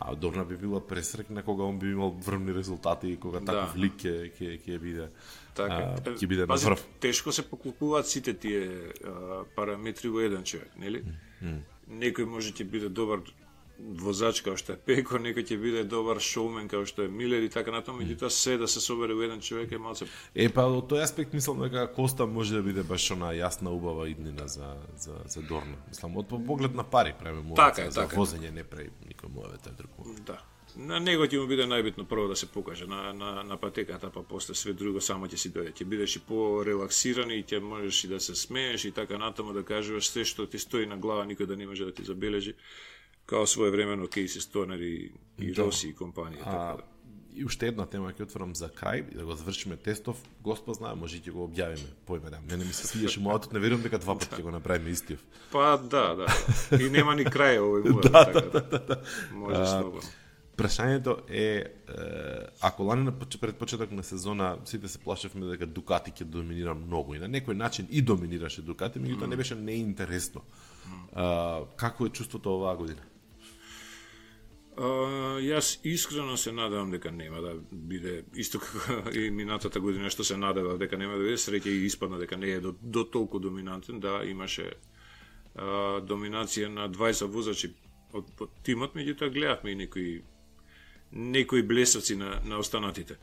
А 0.00 0.14
Дорна 0.14 0.44
би 0.44 0.56
била 0.56 0.86
пресрекна 0.86 1.42
кога 1.42 1.64
он 1.64 1.78
би 1.78 1.86
имал 1.90 2.10
врвни 2.10 2.54
резултати 2.54 3.08
и 3.08 3.16
кога 3.16 3.40
таков 3.40 3.72
Да. 3.74 3.80
лик 3.80 3.92
ќе 3.96 4.32
ќе 4.40 4.60
ќе 4.66 4.78
биде. 4.78 5.08
Така. 5.54 5.96
а, 5.96 6.00
ќе 6.04 6.26
биде 6.26 6.46
на 6.46 6.54
врв. 6.54 6.84
Тешко 7.00 7.32
се 7.32 7.42
поклопуваат 7.50 8.06
сите 8.06 8.34
тие 8.34 8.92
а, 9.04 9.44
параметри 9.56 10.08
во 10.08 10.20
еден 10.20 10.44
човек, 10.44 10.68
нели? 10.78 11.00
Некој 11.88 12.24
може 12.24 12.52
ќе 12.52 12.64
биде 12.68 12.88
добар 12.88 13.20
возач 13.78 14.40
као 14.40 14.56
што 14.56 14.74
е 14.74 14.80
Пеко, 14.80 15.20
некој 15.20 15.44
ќе 15.44 15.58
биде 15.60 15.84
добар 15.84 16.20
шоумен 16.22 16.68
као 16.68 16.86
што 16.88 17.04
е 17.04 17.12
Милер 17.12 17.44
и 17.44 17.50
така 17.52 17.74
натаму, 17.74 18.00
меѓутоа 18.00 18.30
се 18.32 18.56
да 18.56 18.68
се 18.68 18.80
собере 18.80 19.14
во 19.14 19.26
еден 19.26 19.40
човек 19.40 19.72
е 19.72 19.78
малце 19.78 20.08
Е, 20.34 20.48
па 20.48 20.66
од 20.66 20.88
тој 20.90 21.04
аспект 21.04 21.36
мислам 21.36 21.60
дека 21.64 21.86
Коста 21.92 22.26
може 22.26 22.56
да 22.56 22.62
биде 22.62 22.82
баш 22.82 23.10
она 23.12 23.32
јасна 23.36 23.72
убава 23.72 24.08
иднина 24.08 24.48
за 24.48 24.76
за 24.96 25.20
за 25.26 25.42
Дорна. 25.42 25.76
Мислам 25.88 26.16
од 26.16 26.28
по 26.28 26.38
поглед 26.38 26.74
на 26.74 26.84
пари 26.84 27.14
прави 27.18 27.42
му 27.42 27.54
Така 27.54 27.82
е, 27.82 27.90
за 27.90 28.06
така 28.06 28.16
е. 28.16 28.18
возење 28.18 28.50
не 28.50 28.64
прави 28.64 28.90
никој 29.08 29.32
му 29.32 29.42
тој 29.42 29.76
друг 29.76 29.98
му. 29.98 30.14
Да. 30.26 30.42
На 30.76 30.98
него 31.00 31.24
ќе 31.24 31.38
му 31.40 31.46
биде 31.48 31.64
најбитно 31.64 32.04
прво 32.04 32.26
да 32.28 32.36
се 32.36 32.46
покаже 32.52 32.86
на, 32.86 33.12
на, 33.16 33.42
на 33.44 33.56
патеката, 33.56 34.10
па 34.10 34.22
после 34.22 34.54
све 34.54 34.74
друго 34.76 35.00
само 35.00 35.26
ќе 35.26 35.38
си 35.40 35.50
дојде. 35.54 35.72
Ќе 35.72 35.84
бидеш 35.88 36.16
и 36.18 36.20
порелаксиран 36.28 37.30
и 37.32 37.44
ќе 37.44 37.60
можеш 37.64 38.04
и 38.04 38.08
да 38.08 38.20
се 38.20 38.34
смееш 38.34 38.84
и 38.84 38.92
така 38.92 39.16
натаму 39.18 39.54
да 39.56 39.64
кажуваш 39.64 40.10
се 40.10 40.24
што 40.24 40.46
ти 40.46 40.58
стои 40.58 40.86
на 40.86 40.98
глава, 40.98 41.24
никој 41.24 41.46
да 41.46 41.56
не 41.56 41.66
може 41.66 41.84
да 41.84 41.92
ти 41.92 42.04
забележи, 42.04 42.54
као 43.26 43.46
своевремено 43.46 44.08
Кейси 44.08 44.40
Стонер 44.40 44.78
и, 44.78 45.12
и 45.38 45.52
Да. 45.52 45.64
Роси 45.64 45.88
и 45.88 45.94
компанија. 45.94 46.40
А, 46.40 46.44
Така 46.44 46.76
да. 46.76 46.82
И 47.36 47.44
уште 47.44 47.68
една 47.68 47.84
тема 47.86 48.08
ќе 48.16 48.24
отворам 48.24 48.54
за 48.56 48.70
крај 48.72 49.12
да 49.12 49.24
го 49.24 49.34
завршиме 49.36 49.76
тестов. 49.76 50.16
Господ 50.40 50.78
знае, 50.78 50.94
може 50.96 51.18
ќе 51.20 51.34
го 51.34 51.44
објавиме. 51.44 51.90
Појме 52.08 52.30
да. 52.32 52.40
Мене 52.40 52.64
ми 52.64 52.72
се 52.72 52.86
свиеше 52.88 53.20
мојот, 53.20 53.52
не 53.52 53.60
верувам 53.60 53.82
дека 53.84 53.98
два 53.98 54.14
пати 54.18 54.32
ќе 54.32 54.42
го 54.42 54.54
направиме 54.54 54.90
истиот. 54.90 55.20
Па 55.52 55.76
да, 55.76 56.14
да. 56.16 56.26
И 56.80 56.88
нема 56.88 57.14
ни 57.14 57.26
крај 57.28 57.60
овој 57.60 57.82
мојот, 57.92 58.08
да, 58.08 58.24
така 58.24 58.40
да. 58.40 58.60
да, 58.60 58.78
да. 58.78 59.02
Може 59.34 59.66
слободно. 59.66 60.14
Прашањето 60.56 61.18
е, 61.28 61.44
е 61.44 61.66
ако 62.60 62.82
лани 62.82 63.04
на 63.04 63.12
пред 63.12 63.56
почеток 63.56 63.90
на 63.90 64.02
сезона 64.02 64.56
сите 64.64 64.88
се 64.88 64.98
плашевме 64.98 65.46
дека 65.46 65.66
Дукати 65.66 66.10
ќе 66.16 66.24
доминира 66.24 66.74
многу 66.74 67.14
и 67.14 67.20
на 67.20 67.28
некој 67.28 67.52
начин 67.52 67.86
и 67.90 68.00
доминираше 68.00 68.62
Дукати, 68.62 68.96
меѓутоа 68.98 69.28
не 69.28 69.36
беше 69.36 69.54
неинтересно. 69.54 70.40
А, 71.12 71.64
како 71.76 72.06
е 72.06 72.10
чувството 72.10 72.56
оваа 72.56 72.76
година? 72.76 73.04
Uh, 74.76 75.38
јас 75.40 75.78
искрено 75.88 76.34
се 76.36 76.52
надевам 76.52 76.90
дека 76.92 77.08
нема 77.10 77.38
да 77.40 77.54
биде 77.72 78.24
исто 78.36 78.58
како 78.60 79.08
и 79.18 79.30
минатата 79.32 79.80
година 79.80 80.10
што 80.12 80.24
се 80.24 80.36
надевав 80.36 80.76
дека 80.76 80.98
нема 81.00 81.16
да 81.16 81.24
биде 81.24 81.38
среќа 81.40 81.72
и 81.72 81.86
испадна 81.86 82.18
дека 82.20 82.36
не 82.36 82.50
е 82.52 82.60
до, 82.60 82.74
до 82.82 83.04
толку 83.04 83.38
доминантен, 83.40 84.00
да 84.04 84.20
имаше 84.28 84.66
uh, 84.68 86.04
доминација 86.04 86.68
на 86.68 86.90
20 86.92 87.32
возачи 87.32 87.72
од, 88.12 88.28
од 88.36 88.52
тимот, 88.68 88.92
меѓутоа 88.92 89.32
гледавме 89.32 89.72
и 89.72 89.80
некои 89.80 90.12
некои 91.12 91.62
блесоци 91.62 92.16
на, 92.16 92.42
на 92.44 92.58
останатите. 92.58 93.16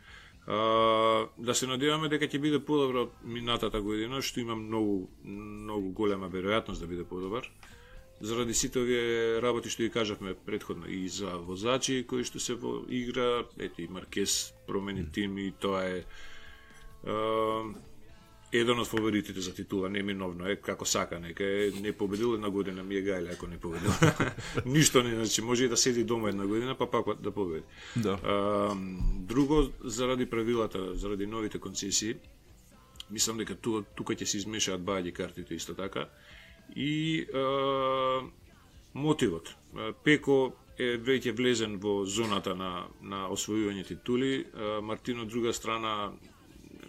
Uh, 0.47 1.29
да 1.37 1.53
се 1.53 1.69
надеваме 1.69 2.09
дека 2.09 2.25
ќе 2.25 2.41
биде 2.41 2.63
подобро 2.65 3.11
минатата 3.21 3.77
година, 3.81 4.25
што 4.25 4.41
има 4.41 4.57
многу 4.57 5.05
многу 5.21 5.93
голема 6.01 6.33
веројатност 6.33 6.81
да 6.81 6.89
биде 6.89 7.05
подобар 7.05 7.45
заради 8.21 8.53
сите 8.53 8.79
овие 8.79 9.41
работи 9.41 9.69
што 9.69 9.83
ги 9.83 9.89
кажавме 9.89 10.33
предходно 10.33 10.87
и 10.87 11.07
за 11.09 11.37
возачи 11.37 12.03
кои 12.07 12.23
што 12.23 12.39
се 12.39 12.55
во 12.55 12.83
игра, 12.89 13.43
ете 13.59 13.83
и 13.83 13.87
Маркес 13.87 14.53
промени 14.67 15.05
тим 15.11 15.37
и 15.37 15.51
тоа 15.51 15.83
е 15.83 16.05
е 18.53 18.59
еден 18.61 18.79
од 18.79 18.87
фаворитите 18.87 19.41
за 19.41 19.53
титула, 19.53 19.89
неминовно 19.89 20.47
е 20.47 20.55
како 20.61 20.85
сака, 20.85 21.19
нека 21.19 21.43
е 21.43 21.71
не 21.81 21.91
победил 21.91 22.35
една 22.35 22.49
година, 22.49 22.83
ми 22.83 22.95
е 22.95 23.03
гајле 23.03 23.33
ако 23.33 23.47
не 23.47 23.57
победил. 23.57 23.91
Ништо 24.65 25.03
не, 25.03 25.15
значи 25.15 25.41
може 25.41 25.65
и 25.65 25.67
да 25.67 25.77
седи 25.77 26.03
дома 26.03 26.29
една 26.29 26.45
година, 26.47 26.75
па 26.75 26.91
пак 26.91 27.21
да 27.21 27.31
победи. 27.31 27.63
Да. 27.95 28.19
А, 28.23 28.75
друго, 29.27 29.69
заради 29.83 30.25
правилата, 30.29 30.95
заради 30.95 31.27
новите 31.27 31.59
концесии, 31.59 32.15
мислам 33.11 33.37
дека 33.37 33.55
тука, 33.55 33.83
тука 33.95 34.13
ќе 34.13 34.25
се 34.25 34.37
измешаат 34.37 34.81
бајаѓи 34.81 35.11
картите 35.11 35.55
исто 35.55 35.73
така 35.73 36.07
и 36.75 37.21
е, 37.21 37.43
мотивот. 38.93 39.55
Пеко 40.03 40.53
е 40.77 40.97
веќе 40.97 41.35
влезен 41.37 41.77
во 41.81 42.03
зоната 42.05 42.55
на, 42.57 42.85
на 43.01 43.27
освојување 43.33 43.85
титули. 43.87 44.45
Мартин 44.81 45.21
од 45.21 45.29
друга 45.29 45.53
страна 45.53 46.11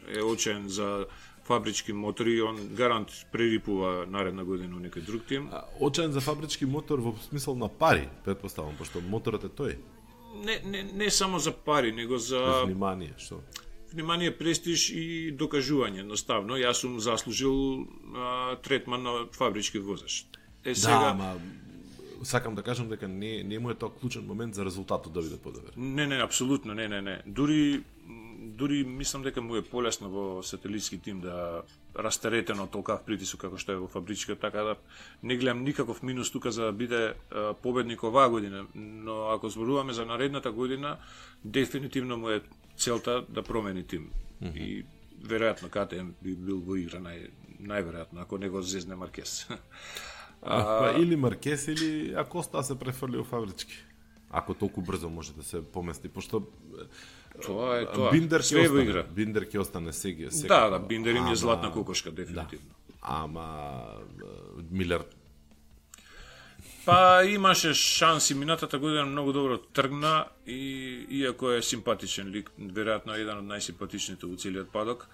е 0.09 0.23
очен 0.23 0.69
за 0.69 1.07
фабрички 1.45 1.93
мотори, 1.93 2.41
он 2.43 2.57
гарант 2.77 3.09
прерипува 3.33 4.07
наредна 4.09 4.45
година 4.45 4.81
некој 4.81 5.05
друг 5.05 5.27
тим. 5.29 5.51
Очен 5.81 6.13
за 6.13 6.21
фабрички 6.21 6.67
мотор 6.67 7.01
во 7.05 7.15
смисол 7.29 7.57
на 7.57 7.69
пари, 7.69 8.09
предпоставам, 8.25 8.77
пошто 8.79 9.01
моторот 9.01 9.45
е 9.45 9.53
тој. 9.53 9.77
Не, 10.45 10.59
не, 10.65 10.83
не 10.83 11.11
само 11.11 11.39
за 11.39 11.53
пари, 11.53 11.93
него 11.93 12.19
за... 12.19 12.65
Внимание, 12.65 13.15
што? 13.19 13.41
Внимание, 13.95 14.35
престиж 14.35 14.91
и 14.91 15.33
докажување. 15.39 16.05
Едноставно, 16.05 16.59
јас 16.61 16.83
сум 16.85 16.99
заслужил 17.01 17.87
а, 18.15 18.57
третман 18.63 19.03
на 19.03 19.15
фабрички 19.33 19.79
возач. 19.79 20.25
Е, 20.65 20.75
сега... 20.75 20.99
Да, 20.99 21.11
ама 21.15 21.35
сакам 22.25 22.55
да 22.55 22.63
кажам 22.63 22.89
дека 22.89 23.09
не 23.09 23.43
не 23.45 23.59
му 23.59 23.71
е 23.71 23.75
тоа 23.75 23.93
клучен 23.93 24.27
момент 24.27 24.55
за 24.55 24.65
резултатот 24.65 25.13
да 25.13 25.23
биде 25.23 25.37
подобар. 25.37 25.73
Не, 25.77 26.07
не, 26.07 26.23
апсолутно, 26.23 26.75
не, 26.75 26.89
не, 26.89 27.03
не. 27.03 27.23
Дури 27.27 27.83
дури 28.45 28.85
мислам 28.85 29.23
дека 29.23 29.43
му 29.43 29.57
е 29.57 29.63
полесно 29.63 30.11
во 30.11 30.43
сателитски 30.43 30.99
тим 30.99 31.21
да 31.21 31.63
растеретено 31.97 32.67
толкав 32.67 33.05
притисок 33.07 33.41
како 33.47 33.59
што 33.59 33.73
е 33.73 33.81
во 33.81 33.89
фабричка, 33.89 34.37
така 34.37 34.63
да 34.63 34.75
не 35.23 35.37
гледам 35.37 35.65
никаков 35.65 36.03
минус 36.03 36.31
тука 36.31 36.53
за 36.53 36.71
да 36.71 36.73
биде 36.73 37.15
победник 37.63 38.03
оваа 38.03 38.29
година, 38.31 38.67
но 38.75 39.31
ако 39.31 39.49
зборуваме 39.49 39.93
за 39.93 40.07
наредната 40.07 40.53
година, 40.53 40.97
дефинитивно 41.45 42.17
му 42.17 42.31
е 42.31 42.43
целта 42.77 43.25
да 43.29 43.43
промени 43.43 43.83
тим. 43.87 44.11
Mm 44.43 44.53
-hmm. 44.53 44.57
И 44.57 44.85
веројатно 45.23 45.69
КТМ 45.69 46.13
би 46.23 46.35
бил 46.35 46.61
во 46.61 46.77
игра 46.77 46.99
нај, 46.99 47.31
најверојатно, 47.61 48.23
ако 48.23 48.39
не 48.39 48.49
го 48.49 48.63
зезне 48.63 48.97
Маркес. 48.97 49.47
а, 50.43 50.63
па, 50.79 50.95
или 50.99 51.17
Маркес, 51.17 51.69
или 51.69 52.15
ако 52.17 52.39
оста 52.39 52.63
се 52.63 52.79
префрли 52.79 53.19
у 53.19 53.25
фабрички. 53.25 53.75
Ако 54.31 54.55
толку 54.55 54.83
брзо 54.83 55.11
може 55.11 55.33
да 55.33 55.43
се 55.43 55.63
помести, 55.63 56.09
пошто 56.09 56.47
Тоа 57.43 57.81
е 57.83 57.87
тоа. 57.91 58.13
Биндер 58.15 58.43
ќе 58.47 58.63
остане. 58.63 58.83
Игра. 58.83 59.03
Биндер 59.03 59.47
ќе 59.51 59.59
остане 59.59 59.93
сега. 59.93 60.31
сега. 60.31 60.49
Да, 60.55 60.71
да, 60.71 60.79
Биндер 60.79 61.15
им 61.15 61.27
е 61.27 61.37
златна 61.37 61.73
кокошка 61.73 62.13
дефинитивно. 62.13 62.69
Да. 62.69 62.99
Ама 63.03 63.85
Милер 64.71 65.05
Па 66.85 67.25
имаше 67.25 67.75
шанси 67.75 68.35
минатата 68.35 68.79
година 68.79 69.07
многу 69.07 69.33
добро 69.33 69.59
тргна 69.59 70.25
и 70.47 71.07
иако 71.11 71.51
е 71.51 71.63
симпатичен 71.63 72.29
лик, 72.29 72.51
веројатно 72.61 73.17
еден 73.17 73.41
од 73.41 73.47
најсимпатичните 73.49 74.29
во 74.29 74.37
целиот 74.37 74.69
падок, 74.69 75.07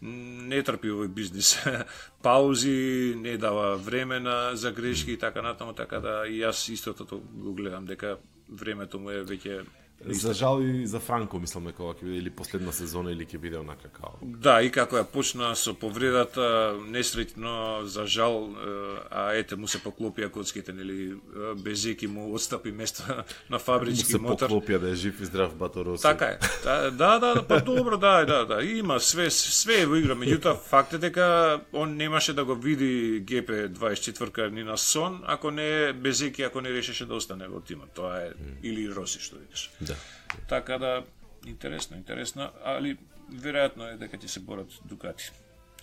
не 0.00 0.62
трпи 0.62 0.92
овој 0.94 1.10
бизнис. 1.10 1.56
Паузи, 2.22 3.16
не 3.18 3.36
дава 3.36 3.74
време 3.76 4.20
на 4.20 4.54
за 4.54 4.70
грешки 4.70 5.12
и 5.12 5.18
така 5.18 5.42
натаму, 5.42 5.74
така 5.74 5.98
да 5.98 6.22
и 6.28 6.38
јас 6.38 6.70
истото 6.70 7.04
го 7.18 7.54
гледам 7.54 7.86
дека 7.86 8.18
времето 8.48 8.98
му 8.98 9.10
е 9.10 9.24
веќе 9.26 9.64
За 10.04 10.32
жал 10.34 10.60
и 10.62 10.86
за 10.86 11.00
Франко, 11.00 11.38
мислам 11.38 11.64
дека 11.66 11.82
ова 11.82 11.94
ќе 11.94 12.04
биде 12.06 12.18
или 12.22 12.30
последна 12.30 12.72
сезона 12.72 13.10
или 13.10 13.26
ќе 13.26 13.38
биде 13.38 13.58
онака 13.58 13.88
као. 13.90 14.14
Да, 14.22 14.60
и 14.62 14.70
како 14.70 14.96
ја 14.96 15.02
почна 15.04 15.56
со 15.58 15.74
повредата, 15.74 16.76
несреќно, 16.86 17.82
за 17.84 18.06
жал, 18.06 18.54
а 19.10 19.32
ете 19.34 19.56
му 19.56 19.66
се 19.66 19.78
поклопија 19.82 20.30
коцките, 20.30 20.72
нели, 20.72 21.16
Безеки 21.58 22.06
му 22.06 22.34
отстапи 22.34 22.70
место 22.72 23.02
на 23.50 23.58
фабрички 23.58 24.12
му 24.12 24.18
се 24.18 24.18
мотор. 24.18 24.48
поклопија 24.48 24.78
да 24.78 24.90
е 24.90 24.94
жив 24.94 25.20
и 25.20 25.24
здрав 25.24 25.56
Батороси. 25.56 26.02
Така 26.02 26.24
е. 26.24 26.38
Да, 26.64 26.90
да, 26.90 27.18
да, 27.18 27.42
па 27.48 27.60
добро, 27.60 27.98
да, 27.98 28.24
да, 28.24 28.44
да. 28.46 28.62
Има 28.64 29.00
све 29.00 29.30
све 29.30 29.80
е 29.82 29.86
во 29.86 29.98
игра, 29.98 30.14
меѓутоа 30.14 30.54
факт 30.62 30.92
е 30.94 30.98
дека 30.98 31.60
он 31.72 31.96
немаше 31.96 32.32
да 32.32 32.44
го 32.44 32.54
види 32.54 33.20
ГП 33.20 33.50
24 33.74 34.48
ни 34.50 34.62
на 34.62 34.78
сон, 34.78 35.22
ако 35.26 35.50
не 35.50 35.92
Безеки, 35.92 36.42
ако 36.42 36.60
не 36.60 36.70
решеше 36.70 37.06
да 37.06 37.14
остане 37.14 37.48
во 37.48 37.60
тимот. 37.60 37.90
Тоа 37.94 38.22
е 38.22 38.32
или 38.62 38.86
Роси 38.94 39.18
што 39.18 39.36
видиш. 39.42 39.70
Да. 39.88 39.96
Така 40.48 40.78
да, 40.78 41.04
интересно, 41.46 41.96
интересно, 41.96 42.50
али 42.64 42.96
веројатно 43.32 43.92
е 43.92 43.98
дека 44.00 44.16
ќе 44.16 44.26
се 44.26 44.40
борат 44.40 44.80
Дукати 44.88 45.30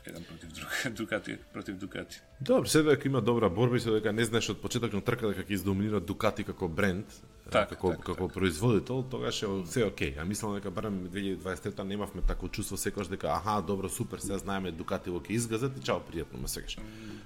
еден 0.06 0.24
против 0.24 0.50
друг, 0.54 0.70
Дукати 0.98 1.38
против 1.54 1.76
Дукати. 1.76 2.22
Добро, 2.41 2.65
се 2.65 2.84
дека 2.84 3.08
има 3.08 3.22
добра 3.22 3.50
борба 3.50 3.78
и 3.78 3.80
се 3.80 3.91
дека 3.91 4.13
не 4.13 4.26
знаеш 4.26 4.50
од 4.50 4.62
почеток 4.62 4.94
на 4.94 5.02
трка 5.02 5.28
дека 5.32 5.46
ќе 5.46 5.58
издоминира 5.60 6.00
Дукати 6.00 6.46
како 6.46 6.68
бренд, 6.68 7.06
так, 7.51 7.69
како 7.69 7.91
так, 7.91 8.01
како 8.05 8.27
так. 8.27 8.34
производител, 8.34 9.03
тогаш 9.12 9.43
е 9.43 9.47
се 9.65 9.86
окей. 9.86 10.15
А 10.19 10.25
мислам 10.25 10.55
дека 10.55 10.71
барем 10.71 11.08
2023 11.10 11.84
немавме 11.84 12.21
такво 12.21 12.47
чувство 12.47 12.77
секогаш 12.77 13.08
дека 13.08 13.27
аха, 13.27 13.62
добро, 13.62 13.89
супер, 13.89 14.19
сега 14.19 14.38
знаеме 14.38 14.71
Дукати 14.71 15.10
во 15.10 15.19
ќе 15.19 15.38
изгазат 15.38 15.77
и 15.77 15.84
чао, 15.86 16.01
пријатно 16.01 16.41
ме 16.41 16.47
секогаш. 16.47 16.77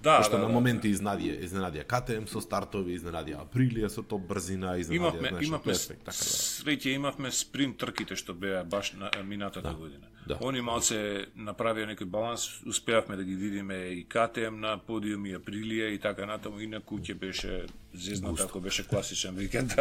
Да, 0.03 0.17
Пошто 0.17 0.35
да, 0.35 0.43
на 0.43 0.47
да, 0.47 0.53
моменти 0.53 0.91
да. 0.91 0.95
изнадија, 0.95 1.39
изненадија 1.47 1.87
КТМ 1.87 2.27
со 2.27 2.41
стартови, 2.43 2.95
изненадија 2.99 3.43
Априлија 3.45 3.89
со 3.89 4.03
топ 4.03 4.27
брзина, 4.27 4.75
изненадија, 4.79 5.19
имавме, 5.23 5.45
имавме 5.47 5.75
ефект, 5.75 6.05
така 6.05 6.17
да. 6.17 6.29
Среќа 6.29 6.95
имавме 6.95 7.31
спринт 7.31 7.79
трките 7.79 8.15
што 8.19 8.33
беа 8.33 8.63
баш 8.63 8.93
на 8.99 9.11
минатата 9.23 9.71
да, 9.71 9.75
година. 9.75 10.07
Да. 10.29 10.37
Они 10.45 10.61
малце 10.61 10.99
направија 11.33 11.87
некој 11.89 12.05
баланс, 12.05 12.43
успеавме 12.69 13.15
да 13.17 13.23
ги 13.25 13.33
видиме 13.35 13.77
и 13.97 14.03
КТМ 14.05 14.59
на 14.61 14.75
подиум 14.77 15.25
и 15.25 15.33
Априлија 15.33 15.89
и 15.95 15.97
така 15.99 16.27
натаму, 16.29 16.61
инаку 16.61 16.99
ќе 17.01 17.15
беше 17.17 17.63
зезната 17.93 18.45
ако 18.45 18.61
беше 18.61 18.87
класичен 18.87 19.35
викенд. 19.35 19.73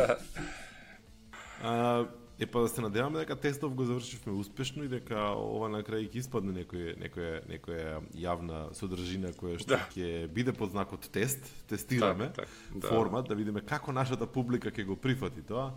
а, 1.63 2.07
Е 2.41 2.47
па 2.47 2.61
да 2.61 2.69
се 2.69 2.81
надеваме 2.81 3.19
дека 3.19 3.37
тестов 3.37 3.75
го 3.75 3.85
завршивме 3.85 4.33
успешно 4.33 4.85
и 4.85 4.89
дека 4.89 5.19
ова 5.35 5.67
на 5.69 5.81
крај 5.83 6.07
ќе 6.07 6.21
испадне 6.23 6.53
некој 6.55 6.93
некоја 7.03 7.41
некоја 7.51 7.99
јавна 8.15 8.61
содржина 8.79 9.33
која 9.35 9.59
што 9.59 9.75
да. 9.75 9.81
ќе 9.91 10.29
биде 10.31 10.55
под 10.55 10.71
знакот 10.71 11.09
тест, 11.11 11.43
тестираме 11.67 12.31
так, 12.31 12.47
так, 12.47 12.79
да. 12.79 12.89
формат 12.89 13.27
да 13.29 13.35
видиме 13.35 13.61
како 13.67 13.93
нашата 13.93 14.27
публика 14.31 14.71
ќе 14.71 14.87
го 14.87 14.97
прифати 14.97 15.43
тоа 15.43 15.73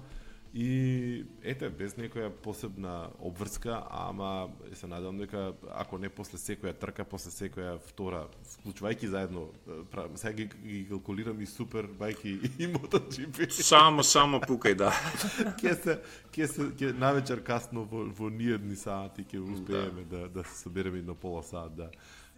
И 0.54 1.24
ете, 1.48 1.70
без 1.72 1.94
некоја 1.96 2.28
посебна 2.44 3.08
обврска, 3.24 3.78
ама 3.88 4.50
се 4.76 4.88
надам 4.88 5.22
дека 5.22 5.54
ако 5.72 5.96
не 5.98 6.10
после 6.12 6.36
секоја 6.42 6.74
трка, 6.76 7.06
после 7.08 7.32
секоја 7.32 7.78
втора, 7.86 8.26
вклучувајќи 8.58 9.08
заедно, 9.14 9.46
сега 10.20 10.34
ги, 10.36 10.50
ги 10.66 10.82
калкулирам 10.90 11.40
и 11.40 11.48
супер 11.48 11.88
бајки 11.88 12.36
и 12.60 12.68
мотоджипи. 12.74 13.48
Само, 13.48 14.04
само 14.04 14.42
пукај, 14.44 14.76
да. 14.76 14.92
ке 15.62 15.72
се, 15.72 16.02
ке 16.36 16.48
се, 16.48 16.68
ке 16.76 16.92
навечер 16.92 17.40
касно 17.48 17.86
во, 17.88 18.04
во 18.12 18.28
ниедни 18.28 18.76
сати 18.76 19.24
ке 19.24 19.40
успееме 19.40 20.04
да. 20.04 20.28
да, 20.28 20.42
да 20.42 20.44
се 20.44 20.68
собереме 20.68 21.02
на 21.02 21.16
пола 21.16 21.44
сат 21.44 21.76
да 21.76 21.92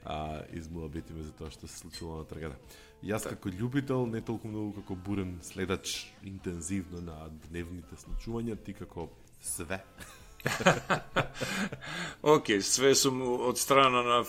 а, 0.06 0.42
измолабитиме 0.54 1.24
за 1.24 1.32
тоа 1.32 1.52
што 1.52 1.68
се 1.68 1.78
случило 1.80 2.18
на 2.22 2.26
тргата. 2.26 2.58
Јас 3.04 3.28
како 3.28 3.52
љубител, 3.52 4.06
не 4.08 4.22
толку 4.22 4.48
многу 4.48 4.82
како 4.82 4.96
бурен 4.96 5.40
следач 5.44 6.08
интензивно 6.24 7.02
на 7.04 7.30
дневните 7.50 8.00
случувања, 8.00 8.56
ти 8.56 8.74
како 8.74 9.10
све. 9.44 9.82
Океј, 12.36 12.62
све 12.64 12.94
сум 12.96 13.22
од 13.24 13.60
страна 13.60 14.04
на 14.04 14.20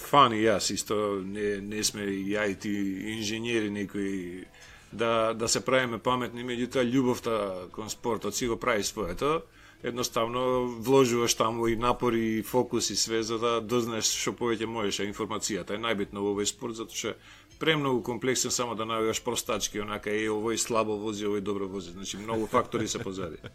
фани, 0.00 0.40
јас 0.44 0.72
исто 0.72 1.20
не, 1.24 1.58
не 1.60 1.84
сме 1.84 2.04
и 2.04 2.54
ти 2.60 2.72
инженери 3.16 3.70
некои 3.70 4.44
да, 4.92 5.34
да 5.34 5.48
се 5.48 5.64
правиме 5.64 5.98
паметни, 5.98 6.44
меѓутоа 6.44 6.84
љубовта 6.84 7.68
кон 7.72 7.90
спортот 7.90 8.34
си 8.34 8.48
го 8.48 8.56
прави 8.56 8.84
своето. 8.84 9.42
Едноставно 9.82 10.66
вложуваш 10.66 11.34
таму 11.34 11.68
и 11.68 11.76
напори, 11.76 12.38
и 12.38 12.42
фокус 12.42 12.90
и 12.90 12.96
све 12.96 13.22
за 13.22 13.38
да 13.38 13.60
дознаеш 13.60 14.10
што 14.10 14.34
повеќе 14.34 14.66
можеш, 14.66 15.00
а 15.00 15.06
информацијата 15.06 15.76
е 15.76 15.82
најбитно 15.82 16.24
во 16.24 16.34
овој 16.34 16.50
спорт 16.50 16.74
затоа 16.80 16.98
што 16.98 17.14
премногу 17.58 18.02
комплексен 18.02 18.50
само 18.50 18.74
да 18.74 18.86
наоѓаш 18.86 19.22
простачки, 19.22 19.78
онака 19.80 20.10
е 20.10 20.26
овој 20.34 20.58
слабо 20.58 20.98
вози, 20.98 21.26
овој 21.30 21.40
добро 21.46 21.68
вози. 21.68 21.94
Значи 21.94 22.18
многу 22.18 22.46
фактори 22.46 22.88
се 22.88 22.98
позади. 22.98 23.38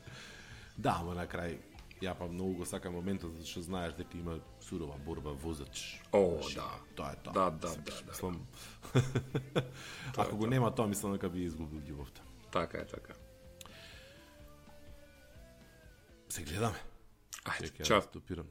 Да, 0.74 0.98
ама 1.04 1.14
на 1.14 1.28
крај 1.30 1.60
ја 2.04 2.14
па 2.18 2.28
многу 2.28 2.64
го 2.64 2.66
сакам 2.66 2.96
моментот 2.98 3.32
затоа 3.36 3.48
што 3.48 3.62
знаеш 3.62 3.94
дека 3.98 4.18
има 4.18 4.40
сурова 4.62 4.98
борба 5.06 5.32
возач. 5.44 6.02
О, 6.12 6.40
Значи, 6.42 6.56
да. 6.56 6.70
Тоа 6.96 7.12
е 7.12 7.20
тоа. 7.24 7.34
Да, 7.34 7.50
да, 7.52 7.68
да, 7.68 7.92
да. 7.92 8.12
Мислам, 8.12 8.40
Ако 10.18 10.38
го 10.38 10.48
нема 10.48 10.72
тоа, 10.76 10.88
мислам 10.88 11.14
дека 11.14 11.30
би 11.30 11.44
изгубил 11.44 11.80
љубовта. 11.80 12.22
Така 12.52 12.78
е, 12.78 12.86
така. 12.86 13.14
Се 16.34 16.42
гледаме. 16.42 16.80
Ајде, 17.46 17.84
чао. 17.86 18.02
стопирам. 18.02 18.48